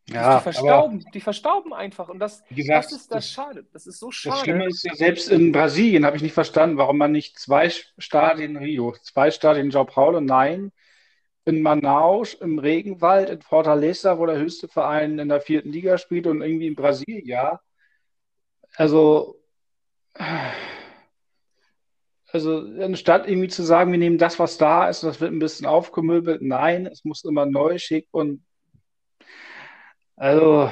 [0.08, 2.10] Ja, die verstauben, die verstauben einfach.
[2.10, 3.66] Und das, gesagt, das ist das Schade.
[3.74, 4.38] Das ist so Das schade.
[4.38, 8.52] Schlimme ist ja, selbst in Brasilien habe ich nicht verstanden, warum man nicht zwei Stadien
[8.52, 10.72] in Rio, zwei Stadien in São Paulo, nein,
[11.46, 16.28] in Manaus, im Regenwald, in Fortaleza, wo der höchste Verein in der vierten Liga spielt
[16.28, 17.62] und irgendwie in Brasilien, ja.
[18.76, 19.42] Also,
[22.36, 25.66] also anstatt irgendwie zu sagen, wir nehmen das, was da ist, das wird ein bisschen
[25.66, 28.44] aufgemöbelt, nein, es muss immer neu, schick und
[30.18, 30.70] also,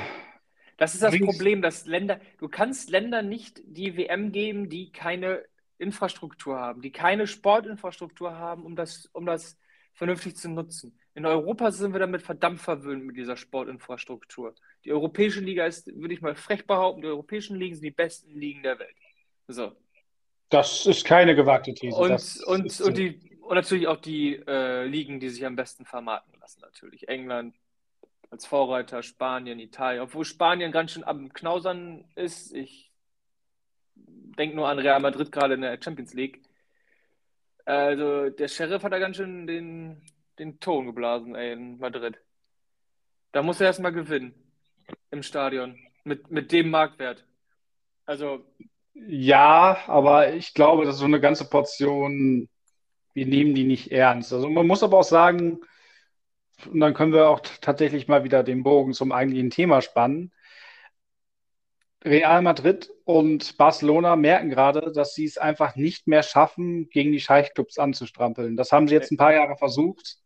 [0.78, 5.44] Das ist das Problem, dass Länder, du kannst Ländern nicht die WM geben, die keine
[5.78, 9.58] Infrastruktur haben, die keine Sportinfrastruktur haben, um das, um das
[9.94, 11.00] vernünftig zu nutzen.
[11.16, 14.54] In Europa sind wir damit verdammt verwöhnt mit dieser Sportinfrastruktur.
[14.84, 18.38] Die Europäische Liga ist, würde ich mal frech behaupten, die europäischen Ligen sind die besten
[18.38, 18.96] Ligen der Welt.
[19.48, 19.72] So.
[20.54, 24.86] Das ist keine gewagte These, Und, das und, und, die, und natürlich auch die äh,
[24.86, 27.08] Ligen, die sich am besten vermarkten lassen, natürlich.
[27.08, 27.56] England
[28.30, 30.02] als Vorreiter, Spanien, Italien.
[30.02, 32.54] Obwohl Spanien ganz schön am Knausern ist.
[32.54, 32.92] Ich
[33.96, 36.42] denke nur an Real Madrid gerade in der Champions League.
[37.66, 40.02] Also der Sheriff hat da ganz schön den,
[40.40, 42.18] den Ton geblasen, ey, in Madrid.
[43.32, 44.34] Da muss er erstmal gewinnen
[45.12, 47.24] im Stadion mit, mit dem Marktwert.
[48.06, 48.46] Also,
[48.94, 52.50] Ja, aber ich glaube, das ist so eine ganze Portion,
[53.14, 54.34] wir nehmen die nicht ernst.
[54.34, 55.60] Also man muss aber auch sagen,
[56.72, 60.32] und dann können wir auch tatsächlich mal wieder den Bogen zum eigentlichen Thema spannen.
[62.06, 67.20] Real Madrid und Barcelona merken gerade, dass sie es einfach nicht mehr schaffen, gegen die
[67.22, 68.58] Scheichclubs anzustrampeln.
[68.58, 70.18] Das haben sie jetzt ein paar Jahre versucht.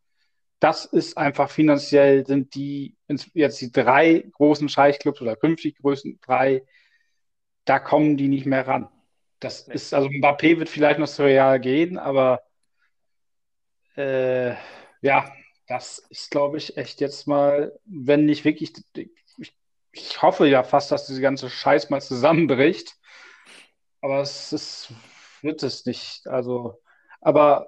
[0.59, 2.95] Das ist einfach finanziell, sind die
[3.33, 6.63] jetzt die drei großen Scheichclubs oder künftig größten drei,
[7.67, 8.89] da kommen die nicht mehr ran.
[9.39, 9.75] Das nee.
[9.75, 12.41] ist, also Mbappé wird vielleicht noch zu Real gehen, aber
[13.95, 14.55] äh,
[15.01, 15.31] ja,
[15.67, 18.73] das ist, glaube ich, echt jetzt mal, wenn nicht wirklich,
[19.37, 19.53] ich,
[19.91, 22.95] ich hoffe ja fast, dass diese ganze Scheiß mal zusammenbricht,
[24.01, 24.93] aber es ist,
[25.41, 26.27] wird es nicht.
[26.27, 26.81] Also,
[27.21, 27.67] aber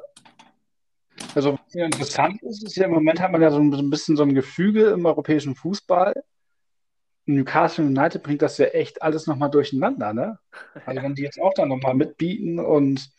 [1.35, 4.23] also was interessant ist, ist ja im Moment hat man ja so ein bisschen so
[4.23, 6.13] ein Gefüge im europäischen Fußball.
[7.35, 10.39] Newcastle United bringt das ja echt alles nochmal durcheinander, ne?
[10.85, 13.09] Also wenn die jetzt auch da nochmal mitbieten und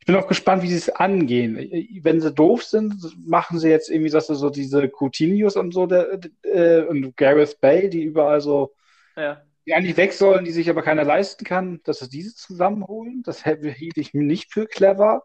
[0.00, 1.56] ich bin auch gespannt, wie sie es angehen.
[2.02, 2.94] Wenn sie doof sind,
[3.26, 7.60] machen sie jetzt irgendwie, dass sie so diese Coutinhos und so der, äh, und Gareth
[7.60, 8.74] Bale, die überall so,
[9.16, 9.42] Ja.
[9.66, 13.22] die eigentlich weg sollen, die sich aber keiner leisten kann, dass sie diese zusammenholen.
[13.22, 15.24] Das hielt ich nicht für clever.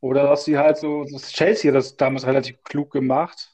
[0.00, 3.52] Oder dass sie halt so, das Chelsea hat das damals relativ klug gemacht,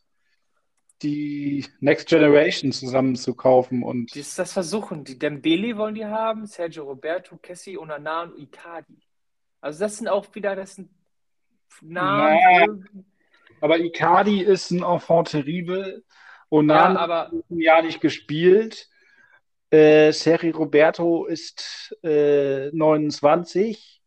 [1.03, 5.05] die Next Generation zusammenzukaufen und Die ist das versuchen.
[5.05, 8.99] Die Dembele wollen die haben, Sergio Roberto, Kessie, Onana und Icardi.
[9.61, 10.91] Also das sind auch wieder, das sind
[11.81, 12.67] Namen, naja,
[13.61, 16.03] aber Icardi ist ein Enfant terrible.
[16.05, 16.17] ja,
[16.51, 18.89] Onana aber hat ein Jahr nicht gespielt.
[19.71, 24.01] Äh, Sergio Roberto ist äh, 29.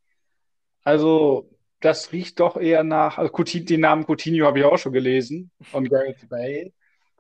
[0.84, 1.50] Also,
[1.80, 3.18] das riecht doch eher nach.
[3.18, 5.52] Also, Coutinho, den Namen Coutinho habe ich auch schon gelesen.
[5.62, 6.72] Von Gareth Bale.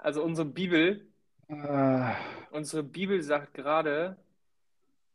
[0.01, 1.07] Also unsere Bibel,
[1.49, 2.15] Äh,
[2.51, 4.17] unsere Bibel sagt gerade,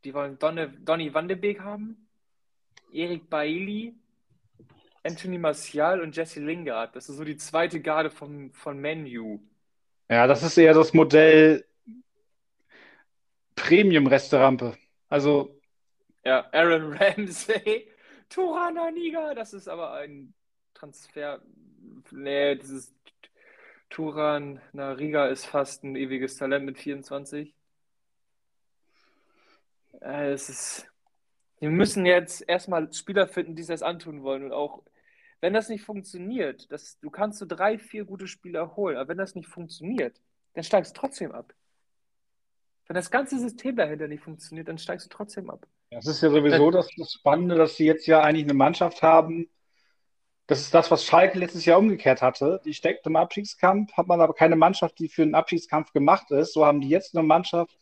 [0.03, 2.07] die wollen Donne, Donny van de Beek haben,
[2.91, 3.95] Erik Bailly,
[5.03, 6.95] Anthony Martial und Jesse Lingard.
[6.95, 9.39] Das ist so die zweite Garde vom, von Menu.
[10.09, 11.65] ja, das ist eher das Modell
[13.55, 14.77] Premium-Restaurante.
[15.09, 15.59] Also,
[16.25, 17.87] Ja, Aaron Ramsey,
[18.29, 20.33] Turana Niga, das ist aber ein
[20.73, 21.41] Transfer.
[22.11, 22.95] Nee, das ist
[23.89, 27.53] Turan Nariga ist fast ein ewiges Talent mit 24.
[30.01, 30.91] Äh, es ist,
[31.59, 34.43] wir müssen jetzt erstmal Spieler finden, die das antun wollen.
[34.43, 34.83] Und auch,
[35.41, 39.17] wenn das nicht funktioniert, das, du kannst so drei, vier gute Spieler holen, aber wenn
[39.17, 40.19] das nicht funktioniert,
[40.53, 41.53] dann steigst du trotzdem ab.
[42.87, 45.67] Wenn das ganze System dahinter nicht funktioniert, dann steigst du trotzdem ab.
[45.91, 49.49] das ist ja sowieso das, das Spannende, dass sie jetzt ja eigentlich eine Mannschaft haben.
[50.47, 52.61] Das ist das, was Schalke letztes Jahr umgekehrt hatte.
[52.65, 56.53] Die steckt im Abstiegskampf, hat man aber keine Mannschaft, die für einen Abstiegskampf gemacht ist.
[56.53, 57.77] So haben die jetzt eine Mannschaft,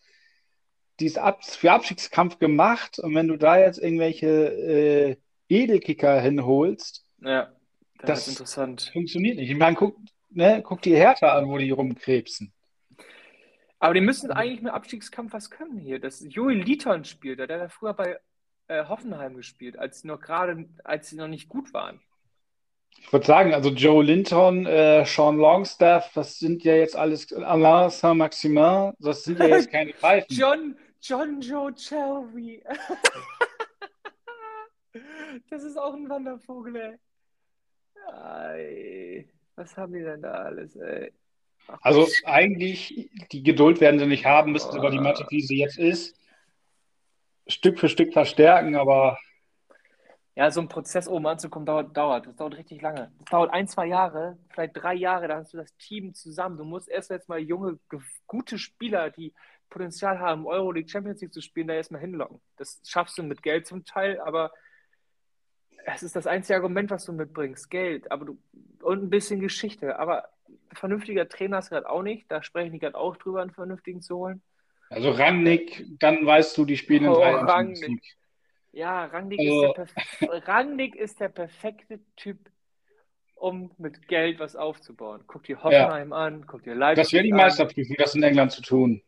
[0.99, 2.97] die ist ab, für Abstiegskampf gemacht.
[2.99, 7.51] Und wenn du da jetzt irgendwelche äh, Edelkicker hinholst, Ja,
[7.99, 8.89] das das interessant.
[8.93, 9.51] funktioniert nicht.
[9.51, 9.97] Ich meine, guck,
[10.30, 12.51] ne, guck die Hertha an, wo die rumkrebsen.
[13.80, 15.99] Aber die müssen eigentlich mit Abstiegskampf was können hier.
[15.99, 18.19] Das Joel Liton spielt, da, der hat früher bei
[18.67, 22.01] äh, Hoffenheim gespielt, als sie noch gerade, als sie noch nicht gut waren.
[22.97, 27.89] Ich würde sagen, also Joe Linton, äh, Sean Longstaff, das sind ja jetzt alles, Alain
[27.89, 30.27] Saint-Maximin, das sind ja jetzt keine Pfeifen.
[30.36, 32.63] John, John Joe Shelby.
[35.49, 36.95] das ist auch ein Wandervogel, ey.
[38.12, 41.12] Ei, was haben die denn da alles, ey?
[41.67, 45.58] Ach, also eigentlich, die Geduld werden sie nicht haben, müssten sogar die Mannschaft, wie sie
[45.58, 46.15] jetzt ist,
[47.47, 49.17] Stück für Stück verstärken, aber
[50.35, 52.27] ja, so ein Prozess oben anzukommen, dauert, dauert.
[52.27, 53.11] Das dauert richtig lange.
[53.19, 56.57] Das dauert ein, zwei Jahre, vielleicht drei Jahre, da hast du das Team zusammen.
[56.57, 57.79] Du musst erst jetzt mal junge,
[58.27, 59.33] gute Spieler, die
[59.69, 62.41] Potenzial haben, Euroleague, Champions League zu spielen, da erstmal hinlocken.
[62.57, 64.51] Das schaffst du mit Geld zum Teil, aber
[65.85, 67.69] es ist das einzige Argument, was du mitbringst.
[67.69, 68.37] Geld, aber du,
[68.81, 69.97] und ein bisschen Geschichte.
[69.99, 72.29] Aber ein vernünftiger Trainer ist gerade auch nicht.
[72.29, 74.41] Da spreche ich gerade auch drüber, einen vernünftigen zu holen.
[74.89, 78.17] Also Rangnick, dann weißt du, die spielen in oh, drei Rangnick.
[78.75, 82.38] Ja, Rangnick, also, ist der Rangnick ist der perfekte Typ,
[83.35, 85.23] um mit Geld was aufzubauen.
[85.27, 86.15] Guck dir Hoffenheim ja.
[86.17, 89.01] an, guck dir Leipzig Das wäre die Meisterprüfung, das in England zu tun.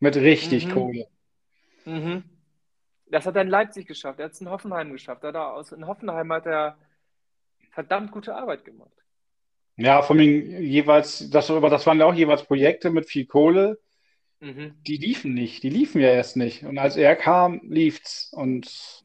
[0.00, 0.70] Mit richtig mhm.
[0.70, 1.06] Kohle.
[1.84, 2.24] Mhm.
[3.10, 5.22] Das hat er in Leipzig geschafft, er hat es in Hoffenheim geschafft.
[5.22, 6.78] Er aus, in Hoffenheim hat er
[7.72, 8.90] verdammt gute Arbeit gemacht.
[9.76, 13.78] Ja, von den jeweils, das, aber das waren ja auch jeweils Projekte mit viel Kohle.
[14.44, 14.74] Mhm.
[14.86, 16.64] Die liefen nicht, die liefen ja erst nicht.
[16.64, 18.30] Und als er kam, lief's.
[18.34, 19.02] Und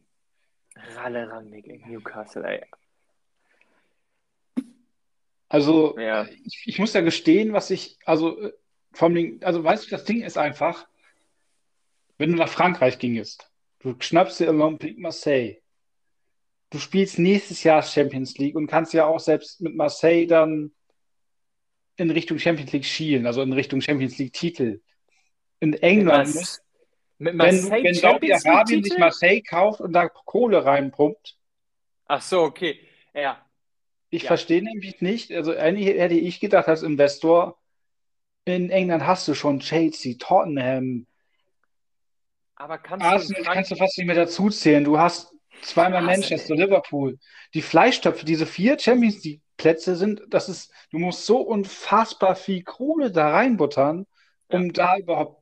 [0.75, 2.65] Ralle Rangnick in Newcastle, ey.
[5.47, 6.27] Also, ja.
[6.43, 8.51] ich, ich, muss ja gestehen, was ich, also
[8.91, 10.85] vom Ding, also weißt du, das Ding ist einfach,
[12.17, 13.49] wenn du nach Frankreich gingest,
[13.79, 15.61] du schnappst dir Olympique Marseille,
[16.69, 20.71] du spielst nächstes Jahr Champions League und kannst ja auch selbst mit Marseille dann
[21.95, 24.81] in Richtung Champions League schielen, also in Richtung Champions League Titel
[25.59, 26.61] in England muss.
[27.17, 31.35] Mit Marseille wenn, wenn Saudi-Arabien sich Marseille kauft und da Kohle reinpumpt.
[32.07, 32.79] Ach so, okay.
[33.13, 33.45] Ja.
[34.09, 34.27] Ich ja.
[34.27, 37.59] verstehe nämlich nicht, also eigentlich hätte ich gedacht, als Investor,
[38.45, 41.05] in England hast du schon Chelsea, Tottenham,
[42.59, 44.83] aber kannst Arsenal du kannst du fast nicht mehr dazu zählen.
[44.83, 47.17] Du hast zweimal Manchester, Liverpool.
[47.53, 52.63] Die Fleischtöpfe, diese vier Champions League Plätze sind, das ist, du musst so unfassbar viel
[52.63, 54.05] Kohle da reinbuttern,
[54.49, 54.71] um ja.
[54.73, 55.38] da überhaupt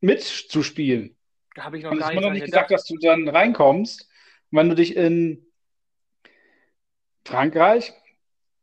[0.00, 1.16] mitzuspielen.
[1.54, 4.08] Da habe ich noch und gar nicht, noch nicht gesagt, dass du dann reinkommst.
[4.50, 5.46] Und wenn du dich in
[7.24, 7.92] Frankreich,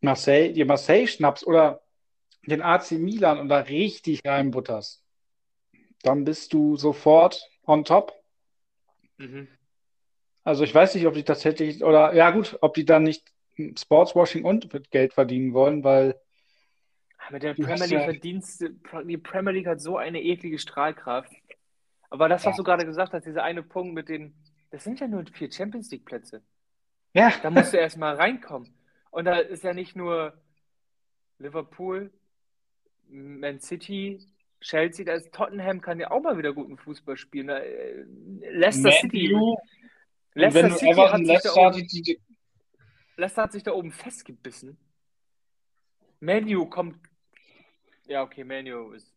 [0.02, 1.82] Marseille, dir Marseille schnappst oder
[2.46, 5.04] den AC Milan und da richtig reinbutterst,
[6.02, 8.14] dann bist du sofort on top.
[9.18, 9.48] Mhm.
[10.44, 13.34] Also ich weiß nicht, ob die tatsächlich, oder ja gut, ob die dann nicht
[13.78, 16.20] Sportswashing und mit Geld verdienen wollen, weil
[17.32, 18.62] mit der Premier League verdienst
[19.06, 21.32] die Premier League hat so eine eklige Strahlkraft.
[22.10, 22.58] Aber das, was ja.
[22.58, 24.34] du gerade gesagt hast, dieser eine Punkt mit den,
[24.72, 26.42] das sind ja nur vier Champions League Plätze.
[27.14, 27.34] Ja.
[27.42, 28.74] Da musst du erstmal reinkommen.
[29.12, 30.34] Und da ist ja nicht nur
[31.40, 32.12] Liverpool,
[33.10, 34.20] Man City,
[34.62, 37.48] Chelsea, da ist Tottenham kann ja auch mal wieder guten Fußball spielen.
[37.48, 38.06] Da, äh,
[38.52, 39.36] Leicester Man City.
[40.34, 41.88] Leicester City hat Leicester, oben,
[43.18, 44.78] Leicester hat sich da oben festgebissen.
[46.20, 46.98] Menu kommt
[48.08, 49.14] ja, okay, Menu ist.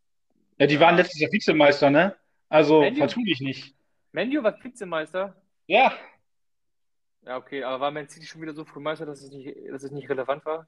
[0.59, 2.17] Ja, die waren letztes Jahr Vizemeister, ne?
[2.49, 3.75] Also Manu, vertu dich nicht.
[4.13, 5.35] Menu war Vizemeister?
[5.67, 5.93] Ja.
[7.23, 9.83] Ja, okay, aber war Man City schon wieder so früh Meister, dass es nicht, dass
[9.83, 10.67] es nicht relevant war?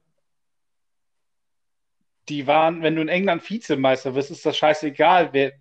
[2.29, 5.53] Die waren, wenn du in England Vizemeister wirst, ist das scheißegal, wer,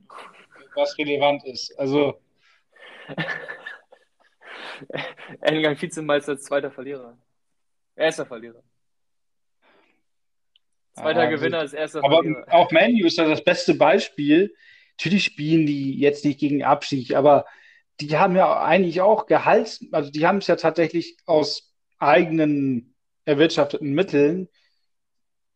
[0.75, 1.77] was relevant ist.
[1.79, 2.20] Also.
[5.40, 7.18] England Vizemeister, zweiter Verlierer.
[7.96, 8.62] Erster Verlierer.
[10.94, 12.46] Zweiter ah, Gewinner ist erster Aber Verlierer.
[12.50, 14.55] auch Manu ist ja das beste Beispiel.
[14.98, 17.46] Natürlich spielen die jetzt nicht gegen Abstieg, aber
[18.00, 23.92] die haben ja eigentlich auch Gehalt, also die haben es ja tatsächlich aus eigenen erwirtschafteten
[23.92, 24.48] Mitteln,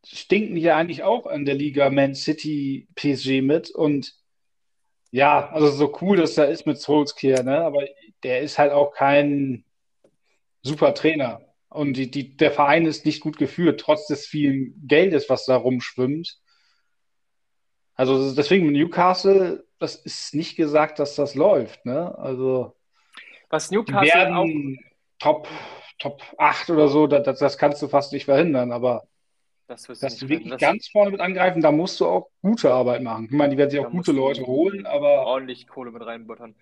[0.05, 4.13] stinken die ja eigentlich auch an der Liga Man City PSG mit und
[5.11, 7.61] ja, also so cool das da ist mit Solskjaer, ne?
[7.61, 7.85] aber
[8.23, 9.65] der ist halt auch kein
[10.61, 11.41] super Trainer.
[11.77, 15.55] Und die, die, der Verein ist nicht gut geführt, trotz des vielen Geldes, was da
[15.55, 16.39] rumschwimmt.
[17.95, 21.85] Also deswegen Newcastle, das ist nicht gesagt, dass das läuft.
[21.85, 22.17] Ne?
[22.17, 22.75] Also
[23.49, 24.81] was Newcastle werden auch
[25.19, 25.47] Top,
[25.97, 29.07] Top 8 oder so, das, das kannst du fast nicht verhindern, aber
[29.67, 33.01] das dass du wirklich das ganz vorne mit angreifen, da musst du auch gute Arbeit
[33.01, 33.25] machen.
[33.25, 35.25] Ich meine, die werden sich auch gute Leute holen, aber.
[35.25, 36.55] Ordentlich Kohle mit reinbuttern.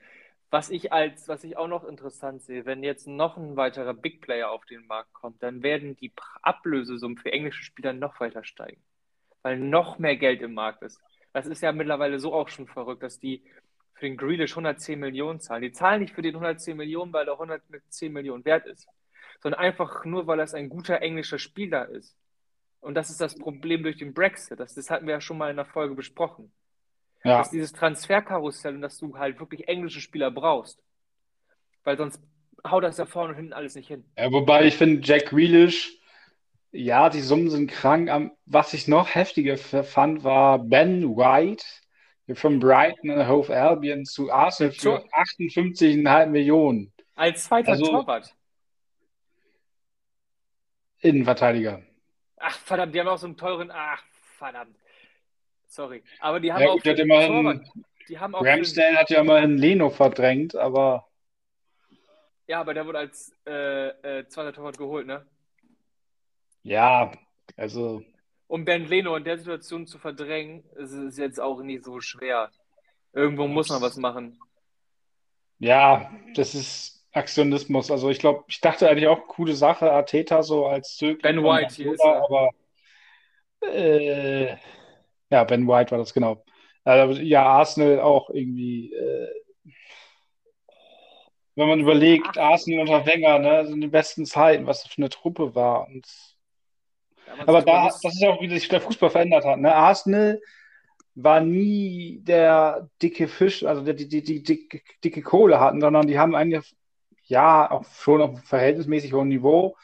[0.56, 4.22] Was ich als, was ich auch noch interessant sehe, wenn jetzt noch ein weiterer Big
[4.22, 6.14] Player auf den Markt kommt, dann werden die
[6.44, 8.82] Ablösesummen für englische Spieler noch weiter steigen,
[9.42, 11.02] weil noch mehr Geld im Markt ist.
[11.34, 13.44] Das ist ja mittlerweile so auch schon verrückt, dass die
[13.96, 15.62] für den Grealish 110 Millionen zahlen.
[15.62, 18.88] Die zahlen nicht für den 110 Millionen, weil er 110 Millionen wert ist,
[19.42, 22.16] sondern einfach nur, weil das ein guter englischer Spieler ist.
[22.80, 24.62] Und das ist das Problem durch den Brexit.
[24.62, 26.50] Das, das hatten wir ja schon mal in der Folge besprochen.
[27.26, 27.40] Ja.
[27.40, 30.80] Dass dieses Transferkarussell und dass du halt wirklich englische Spieler brauchst.
[31.84, 32.22] Weil sonst
[32.66, 34.06] haut das ja vorne und hinten alles nicht hin.
[34.16, 35.98] Ja, wobei ich finde, Jack Grealish,
[36.72, 38.32] ja, die Summen sind krank.
[38.46, 41.66] Was ich noch heftiger fand, war Ben White
[42.36, 46.94] von Brighton und Hove Albion zu Arsenal für 58,5 Millionen.
[47.16, 48.36] Als zweiter also, Torwart.
[51.00, 51.82] Innenverteidiger.
[52.38, 53.72] Ach, verdammt, die haben auch so einen teuren.
[53.72, 54.04] Ach,
[54.38, 54.76] verdammt.
[55.76, 56.02] Sorry.
[56.22, 56.82] Aber die haben ja, auch.
[56.82, 57.70] Gut, immerhin,
[58.08, 61.06] die haben auch Ramsdale hat ja immerhin Leno verdrängt, aber.
[62.48, 63.88] Ja, aber der wurde als äh,
[64.20, 65.26] äh, zweiter Torwart geholt, ne?
[66.64, 67.12] Ja,
[67.58, 68.04] also.
[68.48, 72.52] Um Ben Leno in der Situation zu verdrängen, ist es jetzt auch nicht so schwer.
[73.12, 74.40] Irgendwo muss man was machen.
[75.60, 77.92] Ja, das ist Aktionismus.
[77.92, 81.22] Also ich glaube, ich dachte eigentlich auch coole Sache, Arteta so als Zögling.
[81.22, 82.24] Ben White hier ist er.
[82.24, 82.50] Aber
[83.62, 84.56] äh,
[85.30, 86.44] ja, Ben White war das genau.
[86.84, 88.94] Also, ja, Arsenal auch irgendwie.
[88.94, 89.28] Äh,
[91.56, 95.10] wenn man überlegt, Arsenal unter Wenger, ne, sind die besten Zeiten, was das für eine
[95.10, 95.88] Truppe war.
[95.88, 96.06] Und,
[97.46, 99.60] aber da, das ist auch, wie sich der Fußball verändert hat.
[99.60, 99.74] Ne?
[99.74, 100.42] Arsenal
[101.16, 106.08] war nie der dicke Fisch, also der, die, die, die dicke, dicke Kohle hatten, sondern
[106.08, 106.76] die haben eigentlich
[107.28, 109.76] ja, auch schon auf verhältnismäßig hohem Niveau,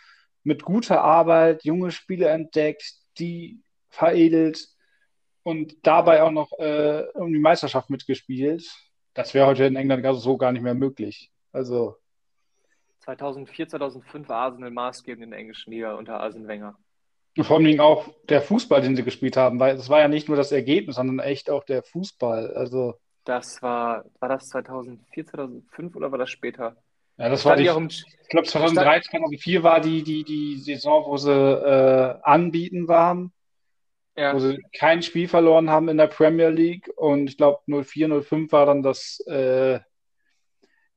[0.43, 4.67] mit guter Arbeit junge Spiele entdeckt, die veredelt
[5.43, 8.63] und dabei auch noch äh, um die Meisterschaft mitgespielt.
[9.13, 11.31] Das wäre heute in England so gar nicht mehr möglich.
[11.51, 11.97] Also
[12.99, 16.77] 2004, 2005 war Arsenal maßgebend in der englischen Liga unter Arsene Wenger.
[17.37, 20.27] Und vor allem auch der Fußball, den sie gespielt haben, weil das war ja nicht
[20.27, 22.53] nur das Ergebnis, sondern echt auch der Fußball.
[22.53, 26.75] Also das war, war das 2004, 2005 oder war das später?
[27.17, 31.31] Ja, das war die, ich glaube 2003, 2004 war die, die, die Saison, wo sie
[31.31, 33.31] äh, anbieten waren,
[34.21, 34.33] ja.
[34.35, 38.51] wo sie kein Spiel verloren haben in der Premier League und ich glaube 04, 05
[38.51, 39.79] war dann das äh,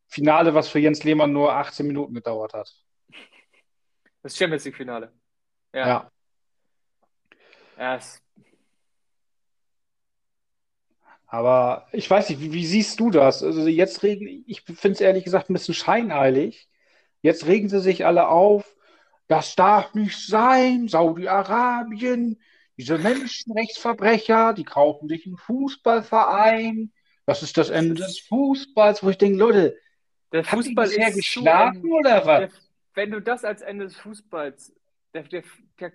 [0.07, 2.71] Finale, was für Jens Lehmann nur 18 Minuten gedauert hat.
[4.23, 5.11] Das Champions League Finale.
[5.73, 5.87] Ja.
[5.87, 6.11] Ja,
[7.79, 8.01] ja
[11.27, 13.43] Aber ich weiß nicht, wie, wie siehst du das?
[13.43, 16.69] Also jetzt regen, ich finde es ehrlich gesagt ein bisschen scheinheilig.
[17.23, 18.77] Jetzt regen sie sich alle auf.
[19.29, 20.89] Das darf nicht sein.
[20.89, 22.39] Saudi-Arabien,
[22.77, 26.93] diese Menschenrechtsverbrecher, die kaufen sich einen Fußballverein.
[27.27, 29.79] Das ist das Ende des Fußballs, wo ich denke, Leute,
[30.33, 32.53] der Fußball ist geschlafen so, oder was?
[32.53, 32.61] Der,
[32.95, 34.75] wenn du das als Ende des Fußballs,
[35.15, 35.45] der, der,
[35.79, 35.93] der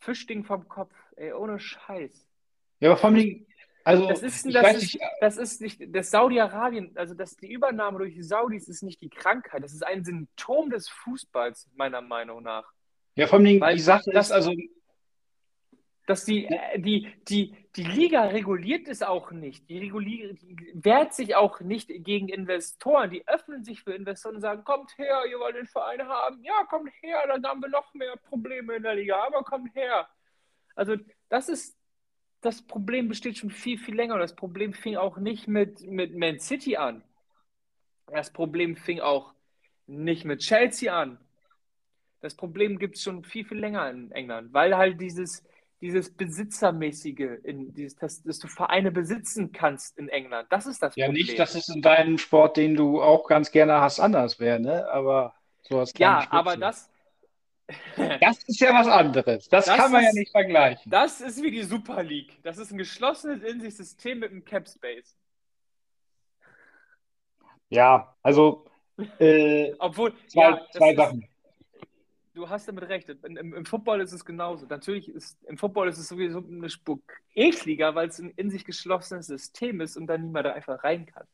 [0.00, 2.26] Fischding vom Kopf, ey, ohne Scheiß.
[2.80, 3.46] Ja, aber vor allem,
[3.84, 7.98] also, das ist, das, ist, nicht, das ist nicht, das Saudi-Arabien, also das, die Übernahme
[7.98, 12.42] durch die Saudis ist nicht die Krankheit, das ist ein Symptom des Fußballs, meiner Meinung
[12.42, 12.72] nach.
[13.14, 14.52] Ja, vor allem Weil die Sache ist, also.
[16.06, 19.68] Dass die, äh, die, die, die Liga reguliert es auch nicht.
[19.68, 23.10] Die, reguliert, die wehrt sich auch nicht gegen Investoren.
[23.10, 26.42] Die öffnen sich für Investoren und sagen: Kommt her, ihr wollt den Verein haben.
[26.42, 30.08] Ja, kommt her, dann haben wir noch mehr Probleme in der Liga, aber kommt her.
[30.74, 30.96] Also,
[31.28, 31.76] das ist
[32.42, 34.18] das Problem besteht schon viel, viel länger.
[34.18, 37.02] Das Problem fing auch nicht mit, mit Man City an.
[38.08, 39.32] Das Problem fing auch
[39.86, 41.18] nicht mit Chelsea an.
[42.20, 45.44] Das Problem gibt es schon viel, viel länger in England, weil halt dieses,
[45.82, 50.94] dieses Besitzermäßige, in dieses, dass, dass, du Vereine besitzen kannst in England, das ist das
[50.94, 51.26] ja, Problem.
[51.26, 54.60] Ja, nicht, dass es in deinem Sport, den du auch ganz gerne hast, anders wäre,
[54.60, 54.88] ne?
[54.88, 56.88] Aber sowas Ja, aber das,
[58.20, 59.48] das ist ja was anderes.
[59.48, 60.90] Das, das kann man ist, ja nicht vergleichen.
[60.90, 62.38] Das ist wie die Super League.
[62.44, 65.16] Das ist ein geschlossenes in sich System mit einem Cap Space.
[67.70, 68.66] Ja, also.
[69.18, 71.22] Äh, Obwohl, zwei, ja, zwei Sachen.
[71.22, 71.31] Ist,
[72.34, 73.08] du hast damit recht.
[73.08, 74.66] Im, Im, Football ist es genauso.
[74.66, 77.00] Natürlich ist im Football ist es sowieso eine Spur
[77.34, 81.06] ekliger, weil es ein in sich geschlossenes System ist und dann niemand da einfach rein
[81.06, 81.26] kann.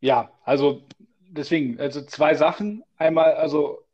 [0.00, 0.86] Ja, also
[1.20, 2.82] deswegen, also zwei Sachen.
[2.96, 3.84] Einmal, also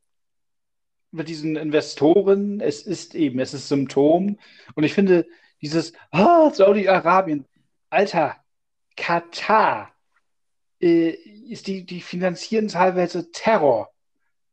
[1.10, 4.38] mit diesen Investoren, es ist eben, es ist Symptom.
[4.74, 5.26] Und ich finde,
[5.62, 7.46] dieses, ah, Saudi-Arabien,
[7.90, 8.36] Alter,
[8.96, 9.92] Katar,
[10.80, 13.90] äh, ist die, die finanzieren teilweise Terror.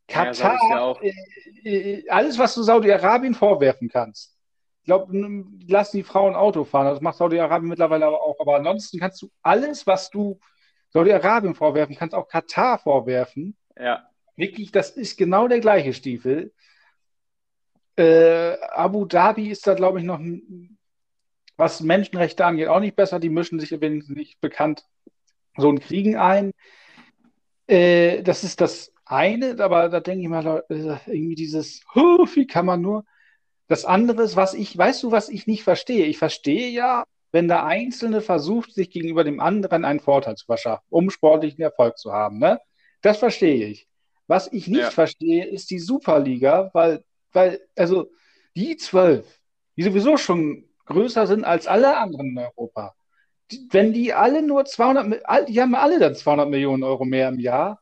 [0.08, 4.38] Katar, ja, äh, äh, alles, was du Saudi-Arabien vorwerfen kannst.
[4.82, 5.14] Ich glaube,
[5.68, 6.88] lassen die Frauen Auto fahren.
[6.88, 8.39] Das macht Saudi-Arabien mittlerweile aber auch.
[8.39, 10.39] Aber ansonsten kannst du alles, was du
[10.89, 13.56] Saudi-Arabien vorwerfen, kannst auch Katar vorwerfen.
[13.80, 14.10] Ja.
[14.36, 16.54] Wirklich, das ist genau der gleiche Stiefel.
[17.95, 20.20] Äh, Abu Dhabi ist da, glaube ich, noch,
[21.56, 23.20] was Menschenrechte angeht, auch nicht besser.
[23.20, 24.84] Die mischen sich wenigstens nicht bekannt
[25.56, 26.51] so in Kriegen ein.
[27.68, 32.82] Äh, das ist das eine, aber da denke ich mal, irgendwie dieses, wie kann man
[32.82, 33.06] nur.
[33.68, 36.06] Das andere ist, was ich, weißt du, was ich nicht verstehe?
[36.06, 40.86] Ich verstehe ja, wenn der Einzelne versucht, sich gegenüber dem anderen einen Vorteil zu verschaffen,
[40.89, 42.38] um sportlichen Erfolg zu haben.
[42.39, 42.60] Ne?
[43.01, 43.88] Das verstehe ich.
[44.28, 44.91] Was ich nicht ja.
[44.91, 48.12] verstehe, ist die Superliga, weil, weil, also
[48.56, 49.39] die zwölf,
[49.76, 52.95] die sowieso schon größer sind als alle anderen in Europa,
[53.51, 57.39] die, wenn die alle nur 200, die haben alle dann 200 Millionen Euro mehr im
[57.39, 57.82] Jahr,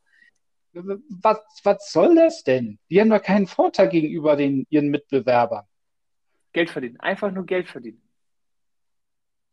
[0.73, 2.79] was, was soll das denn?
[2.89, 5.65] Die haben doch keinen Vorteil gegenüber den, ihren Mitbewerbern.
[6.53, 8.01] Geld verdienen, einfach nur Geld verdienen.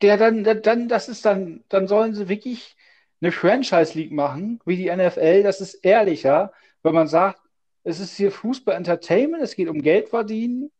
[0.02, 2.76] Der dann, dann, das ist dann, dann sollen sie wirklich
[3.20, 6.52] eine Franchise League machen, wie die NFL, das ist ehrlicher,
[6.82, 7.40] wenn man sagt,
[7.82, 10.70] es ist hier Fußball Entertainment, es geht um Geld verdienen.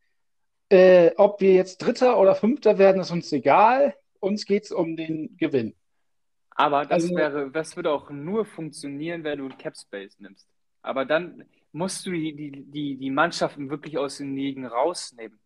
[0.69, 3.95] Äh, ob wir jetzt Dritter oder Fünfter werden, ist uns egal.
[4.19, 5.73] Uns geht es um den Gewinn.
[6.59, 10.45] Aber das also, wäre, das würde auch nur funktionieren, wenn du einen Cap Space nimmst.
[10.81, 15.39] Aber dann musst du die, die, die, die Mannschaften wirklich aus den Ligen rausnehmen.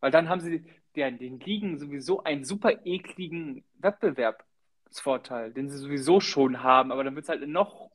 [0.00, 0.64] Weil dann haben sie
[0.96, 6.90] ja, den Ligen sowieso einen super ekligen Wettbewerbsvorteil, den sie sowieso schon haben.
[6.90, 7.88] Aber dann wird es halt noch,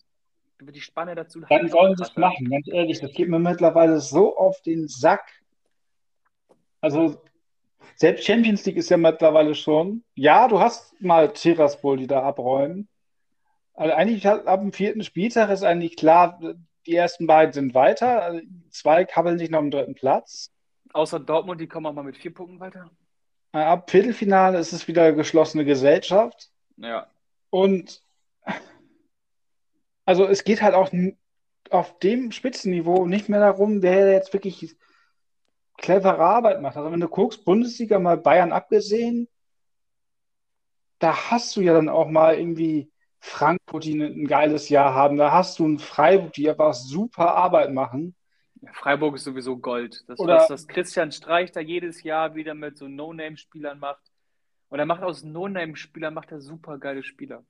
[0.62, 1.42] die Spanne dazu.
[1.42, 3.02] Dann halt sollen sie es machen, ganz ehrlich.
[3.02, 5.30] Das geht mir mittlerweile so auf den Sack.
[6.80, 7.22] Also
[7.96, 10.04] selbst Champions League ist ja mittlerweile schon.
[10.16, 12.88] Ja, du hast mal Tiraspol, die da abräumen.
[13.74, 16.40] Also eigentlich ab dem vierten Spieltag ist eigentlich klar,
[16.86, 18.22] die ersten beiden sind weiter.
[18.22, 20.52] Also zwei kabbeln sich noch am dritten Platz.
[20.94, 22.90] Außer Dortmund, die kommen auch mal mit vier Punkten weiter.
[23.52, 26.50] Ab Viertelfinale ist es wieder geschlossene Gesellschaft.
[26.78, 27.08] Ja.
[27.50, 28.02] Und
[30.06, 30.92] also es geht halt auch
[31.70, 34.76] auf dem Spitzenniveau nicht mehr darum, wer jetzt wirklich
[35.78, 36.78] clevere Arbeit macht.
[36.78, 39.28] Also wenn du guckst, Bundesliga mal Bayern abgesehen,
[41.00, 45.18] da hast du ja dann auch mal irgendwie Frankfurt, die ein geiles Jahr haben.
[45.18, 48.16] Da hast du einen Freiburg, die einfach super Arbeit machen.
[48.74, 50.04] Freiburg ist sowieso Gold.
[50.08, 54.12] Das, Oder, was das Christian Streich da jedes Jahr wieder mit so No-Name-Spielern macht.
[54.70, 57.44] Und er macht aus No-Name-Spielern macht er super geile Spieler.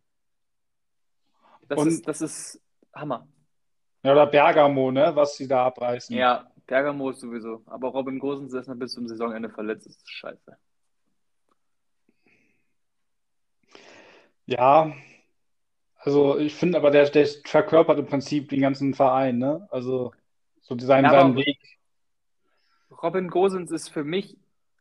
[1.67, 2.61] Das, und, ist, das ist
[2.93, 3.27] Hammer.
[4.03, 6.15] Ja, oder Bergamo, ne, was sie da abreißen.
[6.15, 7.61] Ja, Bergamo ist sowieso.
[7.67, 9.85] Aber Robin Gosens ist noch bis zum Saisonende verletzt.
[9.85, 10.57] Das ist scheiße.
[14.47, 14.93] Ja,
[15.97, 19.67] also ich finde aber, der, der verkörpert im Prinzip den ganzen Verein, ne?
[19.71, 20.13] Also
[20.61, 21.57] so seinen, ja, seinen Weg.
[23.01, 24.37] Robin Gosens ist für mich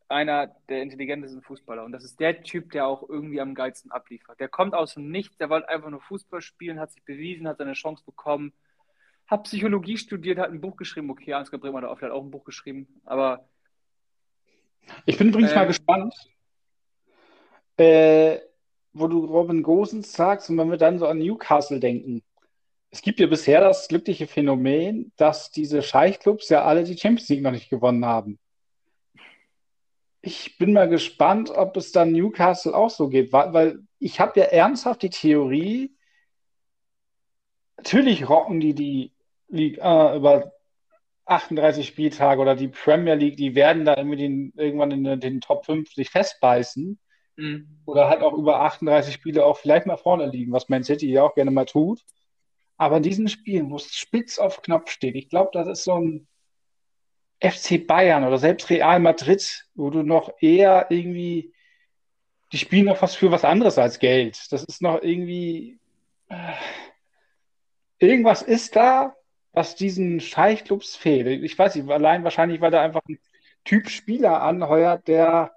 [0.09, 1.85] einer der intelligentesten Fußballer.
[1.85, 4.39] Und das ist der Typ, der auch irgendwie am geilsten abliefert.
[4.39, 7.59] Der kommt aus dem Nichts, der wollte einfach nur Fußball spielen, hat sich bewiesen, hat
[7.59, 8.53] seine Chance bekommen
[9.27, 11.11] habe Psychologie studiert, hat ein Buch geschrieben.
[11.11, 13.49] Okay, Ansgar Bremer hat auch ein Buch geschrieben, aber.
[15.07, 16.15] Ich bin übrigens äh, mal gespannt,
[17.79, 18.39] äh,
[18.93, 22.23] wo du Robin Gosens sagst und wenn wir dann so an Newcastle denken.
[22.91, 27.43] Es gibt ja bisher das glückliche Phänomen, dass diese Scheichclubs ja alle die Champions League
[27.43, 28.39] noch nicht gewonnen haben.
[30.21, 34.39] Ich bin mal gespannt, ob es dann Newcastle auch so geht, weil, weil ich habe
[34.39, 35.97] ja ernsthaft die Theorie,
[37.77, 39.14] natürlich rocken die die
[39.55, 40.53] League äh, über
[41.27, 45.65] 38 Spieltage oder die Premier League, die werden da den, irgendwann in den, den Top
[45.65, 46.99] 5 sich festbeißen.
[47.37, 47.81] Mhm.
[47.87, 51.23] Oder halt auch über 38 Spiele auch vielleicht mal vorne liegen, was Man City ja
[51.23, 52.03] auch gerne mal tut.
[52.77, 55.97] Aber in diesen Spielen, wo es spitz auf Knopf steht, ich glaube, das ist so
[55.97, 56.27] ein
[57.41, 61.53] FC Bayern oder selbst Real Madrid, wo du noch eher irgendwie,
[62.53, 64.41] die spielen noch was für was anderes als Geld.
[64.51, 65.79] Das ist noch irgendwie,
[66.29, 66.53] äh,
[67.99, 69.15] irgendwas ist da,
[69.55, 71.43] was diesen Scheichclubs fehlt.
[71.43, 73.19] Ich weiß nicht, allein wahrscheinlich, weil da einfach ein
[73.65, 75.53] Typ Spieler anheuert, der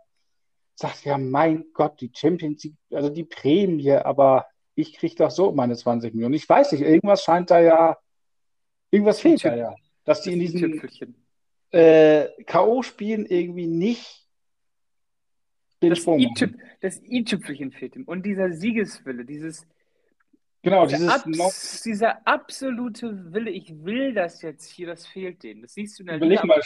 [0.75, 4.45] sagt, ja, mein Gott, die Champions League, also die Prämie, aber
[4.75, 6.35] ich kriege doch so meine 20 Millionen.
[6.35, 7.97] Ich weiß nicht, irgendwas scheint da ja,
[8.91, 9.75] irgendwas fehlt da ja.
[10.05, 10.79] Dass die in diesen
[11.71, 14.27] äh, K.O.-Spielen irgendwie nicht
[15.81, 16.25] den das Sprung
[16.81, 18.03] Das i-Tüpfelchen fehlt ihm.
[18.03, 19.67] Und dieser Siegeswille, dieses,
[20.69, 25.61] Genau, dieser, Abs dieser absolute Wille, ich will das jetzt hier, das fehlt denen.
[25.61, 26.61] Das siehst du in der Überleg mal,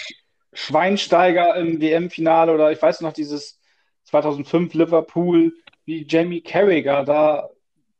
[0.53, 3.59] Schweinsteiger im WM-Finale oder ich weiß noch, dieses
[4.05, 5.53] 2005 Liverpool,
[5.85, 7.49] wie Jamie Carragher da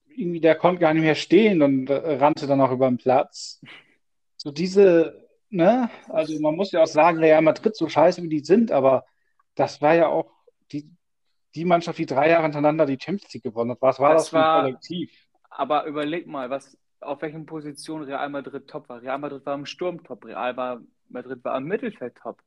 [0.07, 3.61] irgendwie, der konnte gar nicht mehr stehen und äh, rannte dann auch über den Platz.
[4.37, 8.43] So diese, ne, also man muss ja auch sagen, Real Madrid, so scheiße wie die
[8.43, 9.05] sind, aber
[9.53, 10.31] das war ja auch
[10.71, 10.89] die,
[11.53, 13.81] die Mannschaft, die drei Jahre hintereinander die Champions League gewonnen hat.
[13.81, 15.11] Was war das, das für ein Kollektiv?
[15.61, 19.03] Aber überleg mal, was, auf welchen Positionen Real Madrid top war.
[19.03, 22.41] Real Madrid war im Sturm top, Real Madrid war im Mittelfeld top.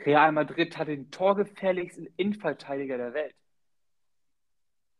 [0.00, 3.36] Real Madrid hat den torgefährlichsten Innenverteidiger der Welt.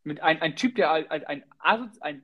[0.05, 2.23] Mit ein, ein Typ, der ein, ein, ein,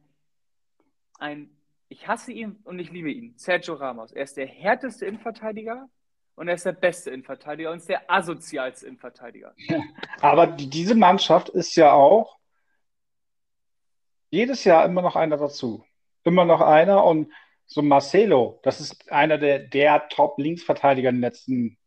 [1.18, 1.50] ein,
[1.88, 4.12] ich hasse ihn und ich liebe ihn, Sergio Ramos.
[4.12, 5.90] Er ist der härteste Innenverteidiger
[6.36, 9.56] und er ist der beste Innenverteidiger und ist der asozialste Innenverteidiger.
[10.20, 12.38] Aber diese Mannschaft ist ja auch
[14.32, 15.84] jedes Jahr immer noch einer dazu.
[16.24, 17.30] Immer noch einer und
[17.66, 21.78] so Marcelo, das ist einer der, der Top-Linksverteidiger in den letzten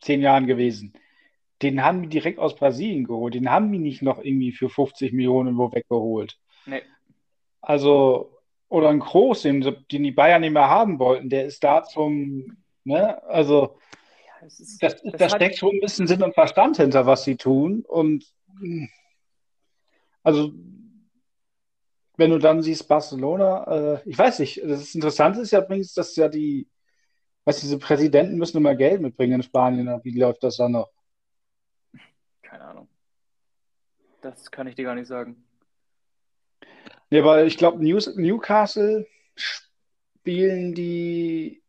[0.00, 0.94] zehn Jahren gewesen.
[1.62, 3.34] Den haben die direkt aus Brasilien geholt.
[3.34, 6.38] Den haben die nicht noch irgendwie für 50 Millionen wo weggeholt.
[6.66, 6.82] Nee.
[7.62, 8.38] Also,
[8.68, 12.58] oder ein Groß, den, den die Bayern nicht mehr haben wollten, der ist da zum,
[12.84, 13.78] ne, also
[14.40, 17.36] ja, ist, das, das da steckt schon ein bisschen Sinn und Verstand hinter, was sie
[17.36, 17.84] tun.
[17.86, 18.26] Und
[20.22, 20.52] also
[22.16, 26.16] wenn du dann siehst, Barcelona, äh, ich weiß nicht, das Interessante ist ja übrigens, dass
[26.16, 26.68] ja die,
[27.44, 30.00] was diese Präsidenten müssen immer Geld mitbringen in Spanien.
[30.02, 30.90] Wie läuft das dann noch?
[32.42, 32.88] Keine Ahnung.
[34.22, 35.44] Das kann ich dir gar nicht sagen.
[37.10, 39.06] Ja, weil ich glaube, Newcastle
[39.36, 41.62] spielen die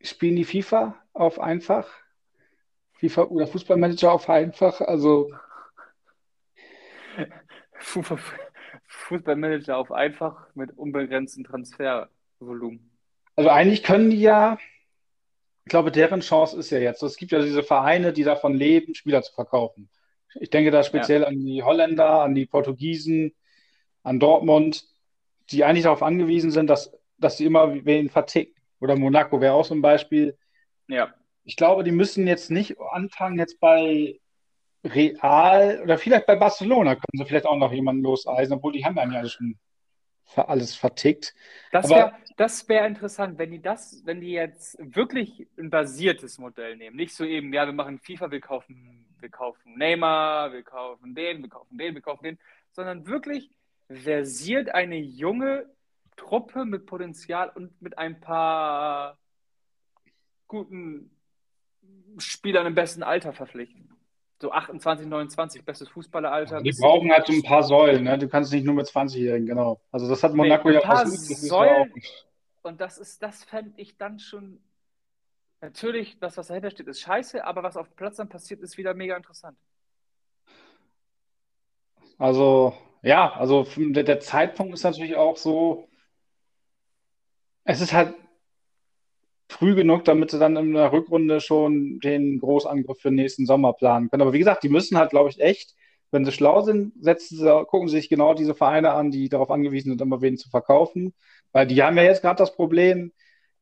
[0.00, 1.88] spielen die FIFA auf einfach.
[2.94, 4.80] FIFA oder Fußballmanager auf einfach.
[4.80, 5.30] Also
[8.86, 12.90] Fußballmanager auf einfach mit unbegrenztem Transfervolumen.
[13.34, 14.58] Also eigentlich können die ja,
[15.64, 17.02] ich glaube, deren Chance ist ja jetzt.
[17.02, 19.90] Es gibt ja diese Vereine, die davon leben, Spieler zu verkaufen.
[20.40, 21.28] Ich denke da speziell ja.
[21.28, 23.34] an die Holländer, an die Portugiesen,
[24.02, 24.84] an Dortmund,
[25.50, 28.54] die eigentlich darauf angewiesen sind, dass, dass sie immer wen verticken.
[28.80, 30.36] Oder Monaco wäre auch so ein Beispiel.
[30.88, 31.12] Ja.
[31.44, 34.20] Ich glaube, die müssen jetzt nicht anfangen, jetzt bei
[34.86, 38.96] Real oder vielleicht bei Barcelona können sie vielleicht auch noch jemanden loseisen, obwohl die haben
[38.96, 39.58] ja schon
[40.34, 41.34] alles vertickt.
[41.70, 46.96] Das wäre wär interessant, wenn die das, wenn die jetzt wirklich ein basiertes Modell nehmen.
[46.96, 51.42] Nicht so eben, ja, wir machen FIFA, wir kaufen, wir kaufen Neymar, wir kaufen den,
[51.42, 52.38] wir kaufen den, wir kaufen den,
[52.72, 53.50] sondern wirklich
[53.88, 55.66] versiert eine junge
[56.16, 59.18] Truppe mit Potenzial und mit ein paar
[60.48, 61.10] guten
[62.18, 63.95] Spielern im besten Alter verpflichten
[64.40, 66.62] so 28, 29, bestes Fußballeralter.
[66.62, 68.18] Die brauchen halt so ein paar Säulen, ne?
[68.18, 69.80] Du kannst nicht nur mit 20-Jährigen, genau.
[69.90, 71.30] Also das hat Monaco nee, ja versucht.
[71.30, 71.92] Das Säulen,
[72.62, 74.60] und das ist, das fände ich dann schon.
[75.60, 78.76] Natürlich, das, was dahinter steht, ist scheiße, aber was auf dem Platz dann passiert, ist
[78.76, 79.56] wieder mega interessant.
[82.18, 85.88] Also, ja, also der, der Zeitpunkt ist natürlich auch so.
[87.64, 88.14] Es ist halt
[89.48, 93.72] früh genug, damit sie dann in der Rückrunde schon den Großangriff für den nächsten Sommer
[93.72, 94.22] planen können.
[94.22, 95.74] Aber wie gesagt, die müssen halt, glaube ich, echt,
[96.10, 99.50] wenn sie schlau sind, setzen sie, gucken sie sich genau diese Vereine an, die darauf
[99.50, 101.14] angewiesen sind, immer wen zu verkaufen.
[101.52, 103.12] Weil die haben ja jetzt gerade das Problem,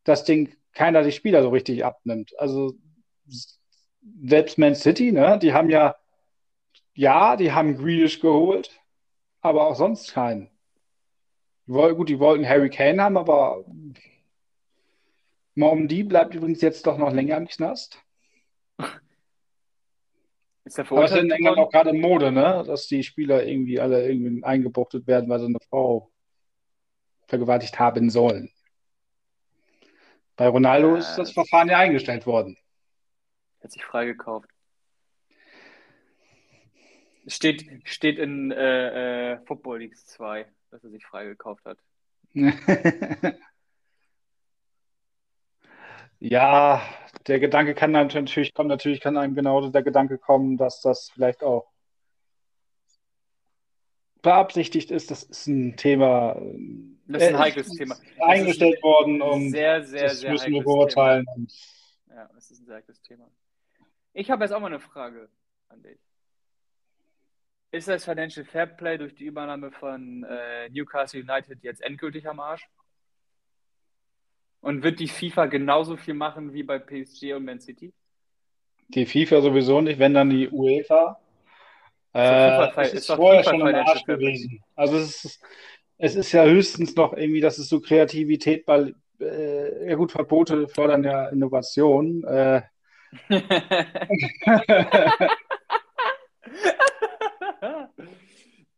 [0.04, 2.32] dass den keiner die Spieler so richtig abnimmt.
[2.38, 2.74] Also
[4.22, 5.96] selbst Man City, ne, die haben ja,
[6.94, 8.70] ja, die haben Grealish geholt,
[9.40, 10.50] aber auch sonst keinen.
[11.66, 13.64] Die wollten, gut, die wollten Harry Kane haben, aber
[15.54, 18.02] Momdi bleibt übrigens jetzt doch noch länger im Knast.
[20.64, 22.64] Ist der Aber es ist in England auch gerade Mode, ne?
[22.66, 26.10] Dass die Spieler irgendwie alle irgendwie eingebuchtet werden, weil sie eine Frau
[27.26, 28.50] vergewaltigt haben sollen.
[30.36, 32.56] Bei Ronaldo ja, ist das Verfahren ja eingestellt worden.
[33.62, 34.48] Hat sich freigekauft.
[37.26, 41.78] Steht, steht in äh, äh, Football League 2, dass er sich freigekauft hat.
[46.26, 46.80] Ja,
[47.26, 51.42] der Gedanke kann natürlich kommen, natürlich kann einem genau der Gedanke kommen, dass das vielleicht
[51.42, 51.70] auch
[54.22, 55.10] beabsichtigt ist.
[55.10, 56.40] Das ist ein Thema.
[57.08, 57.96] Das ist ein äh, heikles Thema.
[58.22, 61.26] Eingestellt worden und sehr, sehr, das sehr müssen wir beurteilen.
[62.08, 63.30] Ja, das ist ein sehr heikles Thema.
[64.14, 65.28] Ich habe jetzt auch mal eine Frage
[65.68, 65.98] an dich.
[67.70, 72.66] Ist das Financial Fairplay durch die Übernahme von äh, Newcastle United jetzt endgültig am Arsch?
[74.64, 77.92] Und wird die FIFA genauso viel machen wie bei PSG und Man City?
[78.88, 81.20] Die FIFA sowieso nicht, wenn dann die UEFA.
[82.14, 84.64] Äh, es ist, vorher schon im Arsch gewesen.
[84.74, 85.44] Also es ist,
[85.98, 90.66] es ist ja höchstens noch irgendwie, dass es so Kreativität, weil äh, ja gut, Verbote
[90.66, 92.24] fördern ja Innovation.
[92.24, 92.62] Äh.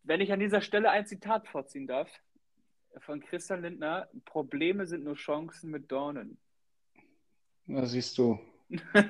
[0.03, 2.11] Wenn ich an dieser Stelle ein Zitat vorziehen darf
[3.01, 6.39] von Christian Lindner, Probleme sind nur Chancen mit Dornen.
[7.67, 8.39] Da siehst du.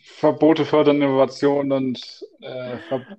[0.00, 3.18] Verbote fördern Innovation und äh, Ver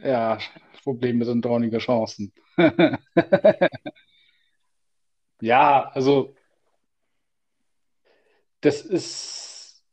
[0.00, 0.38] ja,
[0.84, 2.32] Probleme sind dornige Chancen.
[5.40, 6.36] ja, also
[8.60, 9.84] das ist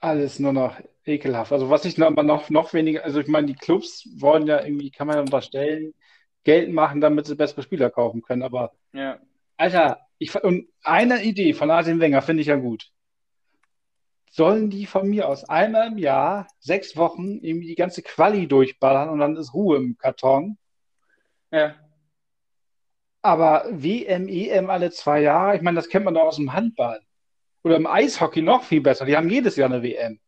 [0.00, 1.52] alles nur noch ekelhaft.
[1.52, 4.90] Also was ich noch, noch, noch weniger, also ich meine, die Clubs wollen ja irgendwie,
[4.90, 5.94] kann man ja unterstellen,
[6.44, 8.42] Geld machen, damit sie bessere Spieler kaufen können.
[8.42, 9.18] Aber Ja.
[9.56, 12.90] Alter, ich, und eine Idee von Arsene Wenger finde ich ja gut.
[14.30, 19.08] Sollen die von mir aus einmal im Jahr, sechs Wochen, irgendwie die ganze Quali durchballern
[19.08, 20.58] und dann ist Ruhe im Karton.
[21.50, 21.74] Ja.
[23.22, 27.00] Aber WM, EM alle zwei Jahre, ich meine, das kennt man doch aus dem Handball.
[27.64, 29.04] Oder im Eishockey noch viel besser.
[29.04, 30.20] Die haben jedes Jahr eine WM.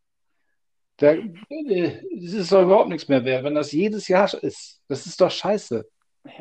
[0.97, 4.83] Da, äh, das ist doch überhaupt nichts mehr wert, wenn das jedes Jahr ist.
[4.89, 5.89] Das ist doch scheiße.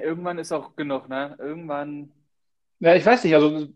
[0.02, 1.36] Irgendwann ist auch genug, ne?
[1.40, 2.12] Irgendwann.
[2.80, 3.68] Ja, ich weiß nicht, also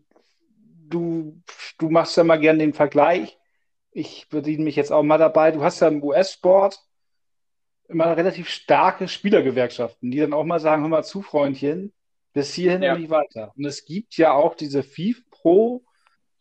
[0.88, 1.42] du,
[1.78, 3.38] du machst ja mal gerne den Vergleich.
[3.90, 5.50] Ich bediene mich jetzt auch mal dabei.
[5.50, 6.80] Du hast ja im US-Sport
[7.88, 11.92] immer relativ starke Spielergewerkschaften, die dann auch mal sagen, hör mal zu, Freundchen,
[12.32, 12.94] bis hierhin Ja.
[12.94, 13.52] und nicht weiter.
[13.56, 15.84] Und es gibt ja auch diese FIFPro,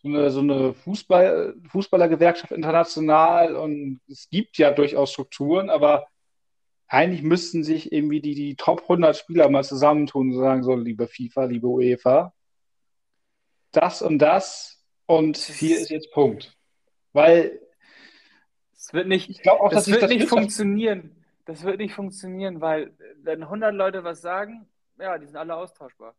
[0.02, 6.08] so eine, so eine Fußball, Fußballergewerkschaft international und es gibt ja durchaus Strukturen, aber
[6.94, 11.08] eigentlich müssten sich irgendwie die, die Top 100 Spieler mal zusammentun und sagen, so, liebe
[11.08, 12.34] FIFA, liebe UEFA,
[13.72, 16.56] das und das und hier ist jetzt Punkt.
[17.12, 17.60] Weil
[18.76, 21.16] Es wird nicht, ich glaube auch, das dass wird das nicht funktionieren.
[21.46, 24.70] Das wird nicht funktionieren, weil wenn 100 Leute was sagen,
[25.00, 26.16] ja, die sind alle austauschbar.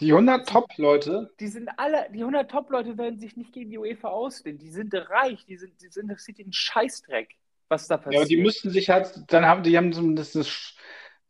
[0.00, 4.08] die 100 Top-Leute, Die sind alle, die 100 Top-Leute werden sich nicht gegen die UEFA
[4.08, 4.58] auslehnen.
[4.58, 7.36] Die sind reich, die sind, die sind, das sieht den Scheißdreck,
[7.72, 8.30] was da ja, aber passiert.
[8.30, 10.74] die müssten sich halt, dann haben die haben das, das,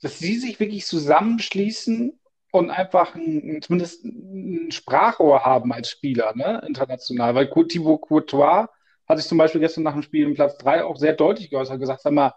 [0.02, 2.20] dass sie sich wirklich zusammenschließen
[2.52, 7.34] und einfach ein, zumindest ein Sprachrohr haben als Spieler, ne, international.
[7.34, 8.68] Weil Thibaut Courtois
[9.08, 11.80] hat sich zum Beispiel gestern nach dem Spiel im Platz 3 auch sehr deutlich geäußert,
[11.80, 12.34] gesagt, sag mal,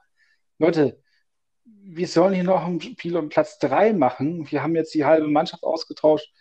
[0.58, 1.02] Leute,
[1.66, 4.50] wir sollen hier noch ein Spiel um Platz 3 machen.
[4.50, 6.32] Wir haben jetzt die halbe Mannschaft ausgetauscht.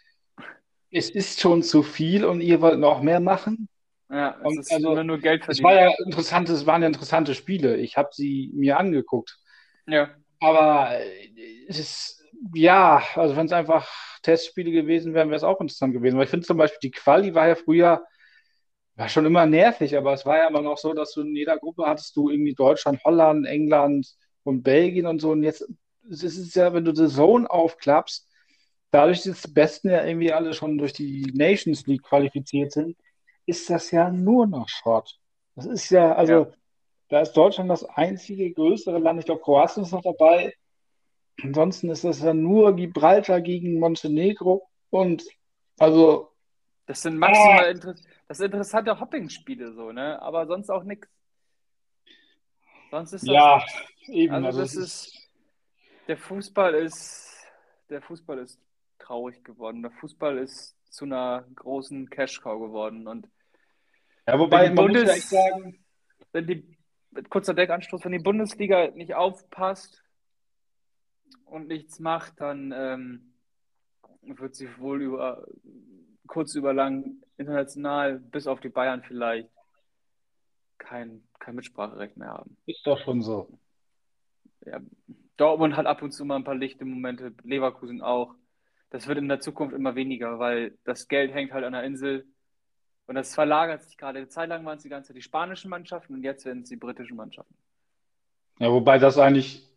[0.91, 3.69] Es ist schon zu viel und ihr wollt noch mehr machen.
[4.15, 5.65] Ja, es Und ist also, nur, nur Geld Es verdienen.
[5.65, 7.77] war ja interessant, es waren ja interessante Spiele.
[7.79, 9.39] Ich habe sie mir angeguckt.
[9.87, 10.17] ja.
[10.41, 12.23] Aber äh, es ist,
[12.55, 13.89] ja, also wenn es einfach
[14.23, 16.17] Testspiele gewesen wären, wäre es auch interessant gewesen.
[16.17, 18.05] Weil ich finde zum Beispiel, die Quali war ja früher,
[18.97, 21.59] war schon immer nervig, aber es war ja immer noch so, dass du in jeder
[21.59, 24.07] Gruppe hattest du irgendwie Deutschland, Holland, England
[24.45, 25.33] und Belgien und so.
[25.33, 25.67] Und jetzt
[26.11, 28.29] es ist ja, wenn du The Zone aufklappst,
[28.91, 32.97] dadurch, dass die Besten ja irgendwie alle schon durch die Nations League qualifiziert sind,
[33.47, 35.19] ist das ja nur noch Schrott.
[35.55, 36.53] Das ist ja, also Ja.
[37.09, 39.21] da ist Deutschland das einzige größere Land.
[39.21, 40.55] Ich glaube, Kroatien ist noch dabei.
[41.43, 45.25] Ansonsten ist das ja nur Gibraltar gegen Montenegro und
[45.79, 46.31] also
[46.87, 47.95] Das sind maximal inter
[48.29, 50.21] das sind interessante Hopping-Spiele so, ne?
[50.23, 51.09] Aber sonst auch nichts.
[52.91, 53.65] Sonst ist das ja,
[54.07, 54.33] eben.
[54.35, 55.31] Also Also das es ist,
[56.09, 57.29] der Fußball ist,
[57.91, 58.61] der Fußball ist
[58.99, 59.83] traurig geworden.
[59.83, 63.07] Der Fußball ist zu einer großen Cash-Cow geworden.
[63.07, 63.29] Und
[64.27, 65.85] ja, wobei wenn die man muss Bundes- echt sagen,
[66.33, 66.79] wenn die,
[67.29, 70.03] kurzer Deckanstoß, wenn die Bundesliga nicht aufpasst
[71.45, 73.35] und nichts macht, dann ähm,
[74.23, 75.47] wird sie wohl über
[76.27, 79.51] kurz über lang international, bis auf die Bayern vielleicht,
[80.79, 82.57] kein, kein Mitspracherecht mehr haben.
[82.67, 83.59] ist doch schon so.
[84.65, 84.81] Ja,
[85.37, 88.35] Dortmund hat ab und zu mal ein paar lichte Momente, Leverkusen auch.
[88.95, 92.29] Das wird in der Zukunft immer weniger, weil das Geld hängt halt an der Insel.
[93.09, 94.19] Und das verlagert sich gerade.
[94.19, 96.69] Eine Zeit lang waren es die ganze Zeit die spanischen Mannschaften und jetzt werden es
[96.69, 97.57] die britischen Mannschaften.
[98.61, 99.69] Ja, wobei das eigentlich,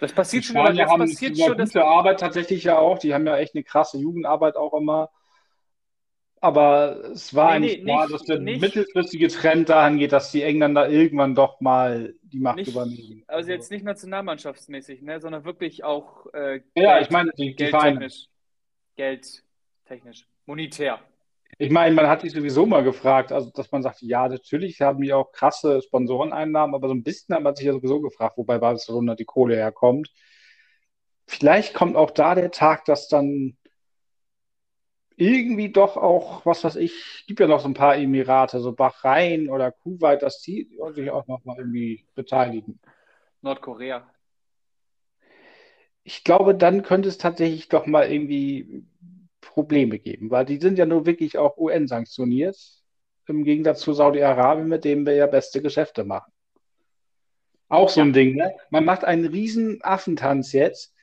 [0.00, 2.98] Das passiert schon, Spanier das haben passiert schon, gute Arbeit tatsächlich ja auch.
[2.98, 5.10] Die haben ja echt eine krasse Jugendarbeit auch immer.
[6.44, 10.12] Aber es war Nee, eigentlich nee, klar, nicht- dass der nicht- mittelfristige Trend dahin geht,
[10.12, 13.24] dass die Engländer irgendwann doch mal die Macht nicht, übernehmen.
[13.28, 17.54] also jetzt nicht nationalmannschaftsmäßig, ne, sondern wirklich auch äh, Ja, Geld- ich meine, die, die
[17.56, 18.26] geldtechnisch.
[18.96, 20.26] Geldtechnisch.
[20.44, 21.00] Monetär.
[21.56, 25.00] Ich meine, man hat sich sowieso mal gefragt, also dass man sagt, ja, natürlich haben
[25.00, 28.58] die auch krasse Sponsoreneinnahmen, aber so ein bisschen hat man sich ja sowieso gefragt, wobei
[28.58, 30.10] Barcelona die Kohle herkommt.
[31.26, 33.56] Vielleicht kommt auch da der Tag, dass dann
[35.16, 39.48] irgendwie doch auch, was weiß ich, gibt ja noch so ein paar Emirate, so Bahrain
[39.48, 42.80] oder Kuwait, dass die sich auch noch mal irgendwie beteiligen.
[43.42, 44.08] Nordkorea.
[46.02, 48.84] Ich glaube, dann könnte es tatsächlich doch mal irgendwie
[49.40, 52.56] Probleme geben, weil die sind ja nur wirklich auch UN-sanktioniert,
[53.26, 56.32] im Gegensatz zu Saudi-Arabien, mit dem wir ja beste Geschäfte machen.
[57.68, 58.54] Auch so ein Ding, ne?
[58.70, 60.93] Man macht einen riesen Affentanz jetzt,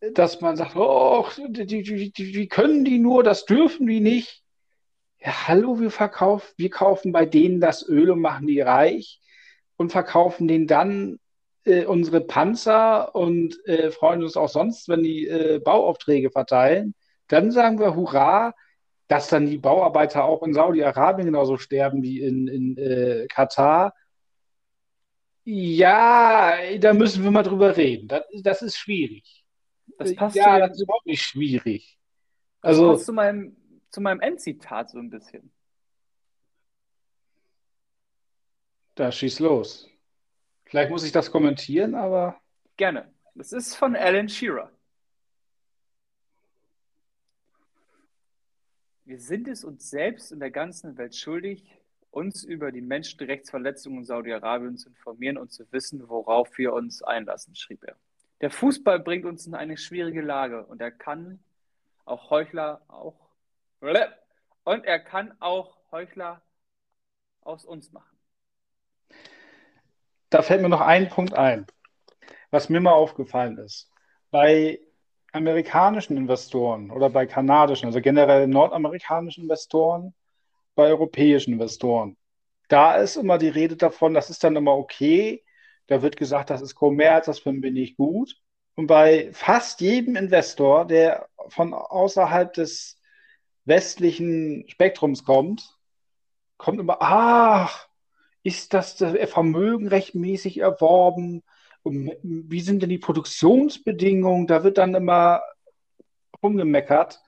[0.00, 4.42] dass man sagt, oh, die, die, die, die, können die nur, das dürfen die nicht.
[5.18, 9.20] Ja, hallo, wir verkaufen, wir kaufen bei denen das Öl und machen die reich
[9.76, 11.18] und verkaufen denen dann
[11.64, 16.94] äh, unsere Panzer und äh, freuen uns auch sonst, wenn die äh, Bauaufträge verteilen.
[17.28, 18.54] Dann sagen wir Hurra,
[19.08, 23.94] dass dann die Bauarbeiter auch in Saudi-Arabien genauso sterben wie in, in äh, Katar.
[25.44, 28.08] Ja, da müssen wir mal drüber reden.
[28.08, 29.39] Das, das ist schwierig.
[29.98, 31.98] Das passt ja, zu, das ist überhaupt nicht schwierig.
[32.62, 33.56] das Also, passt zu meinem,
[33.90, 35.52] zu meinem Endzitat so ein bisschen.
[39.00, 39.88] da schieß los.
[40.64, 42.38] Vielleicht muss ich das kommentieren, aber
[42.76, 43.12] Gerne.
[43.34, 44.70] Das ist von Alan Shearer.
[49.04, 51.64] Wir sind es uns selbst und der ganzen Welt schuldig,
[52.10, 57.54] uns über die Menschenrechtsverletzungen in Saudi-Arabien zu informieren und zu wissen, worauf wir uns einlassen,
[57.54, 57.96] schrieb er.
[58.40, 61.40] Der Fußball bringt uns in eine schwierige Lage und er kann
[62.04, 63.14] auch Heuchler auch
[64.64, 66.42] und er kann auch Heuchler
[67.42, 68.16] aus uns machen.
[70.30, 71.66] da fällt mir noch ein Punkt ein,
[72.50, 73.90] was mir mal aufgefallen ist.
[74.30, 74.78] Bei
[75.32, 80.14] amerikanischen Investoren oder bei kanadischen, also generell nordamerikanischen Investoren,
[80.74, 82.16] bei europäischen Investoren,
[82.68, 85.44] da ist immer die Rede davon, das ist dann immer okay.
[85.90, 88.36] Da wird gesagt, das ist Kommerz, das finden wir gut.
[88.76, 93.00] Und bei fast jedem Investor, der von außerhalb des
[93.64, 95.76] westlichen Spektrums kommt,
[96.58, 97.88] kommt immer, ach,
[98.44, 101.42] ist das Vermögen rechtmäßig erworben?
[101.82, 104.46] Wie sind denn die Produktionsbedingungen?
[104.46, 105.42] Da wird dann immer
[106.40, 107.20] rumgemeckert.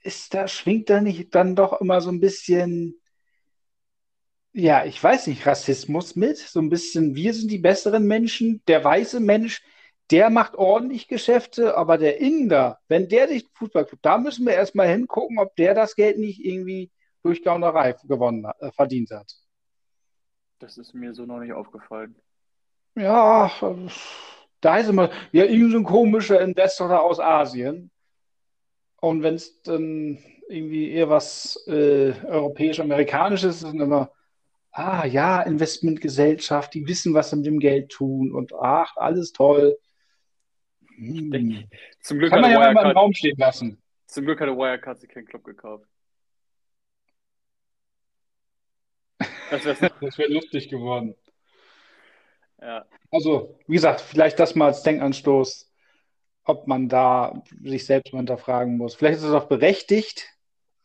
[0.00, 3.00] Ist da, schwingt da nicht dann doch immer so ein bisschen,
[4.52, 6.38] ja, ich weiß nicht, Rassismus mit?
[6.38, 9.62] So ein bisschen, wir sind die besseren Menschen, der weiße Mensch,
[10.10, 14.54] der macht ordentlich Geschäfte, aber der Inder, wenn der sich Fußball guckt, da müssen wir
[14.54, 16.90] erstmal hingucken, ob der das Geld nicht irgendwie
[17.22, 19.32] durch Gaunerei gewonnen, äh, verdient hat.
[20.60, 22.16] Das ist mir so noch nicht aufgefallen.
[22.96, 23.50] Ja,
[24.60, 27.90] da heißt immer, ja, irgend so ein komischer Investor aus Asien.
[29.00, 30.18] Und wenn es dann
[30.48, 34.10] irgendwie eher was äh, europäisch-amerikanisches ist, ist dann immer,
[34.78, 39.76] ah ja, Investmentgesellschaft, die wissen, was sie mit dem Geld tun und ach, alles toll.
[40.96, 41.68] Hm.
[42.00, 43.82] Zum Glück Kann man hat ja mal im Wirecard, Raum stehen lassen.
[44.06, 45.84] zum Glück hat Wirecard sich keinen Club gekauft.
[49.50, 49.92] Das wäre
[50.32, 51.16] lustig geworden.
[52.60, 52.86] ja.
[53.10, 55.72] Also, wie gesagt, vielleicht das mal als Denkanstoß,
[56.44, 58.94] ob man da sich selbst mal hinterfragen muss.
[58.94, 60.28] Vielleicht ist es auch berechtigt,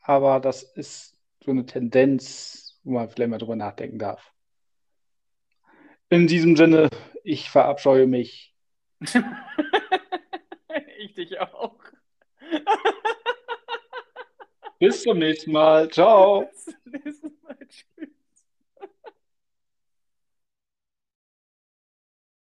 [0.02, 4.32] aber das ist so eine Tendenz, wo man vielleicht mal drüber nachdenken darf.
[6.10, 6.90] In diesem Sinne,
[7.24, 8.54] ich verabscheue mich.
[10.98, 11.76] Ich dich auch.
[14.80, 15.90] Bis zum nächsten Mal.
[15.90, 16.50] Ciao.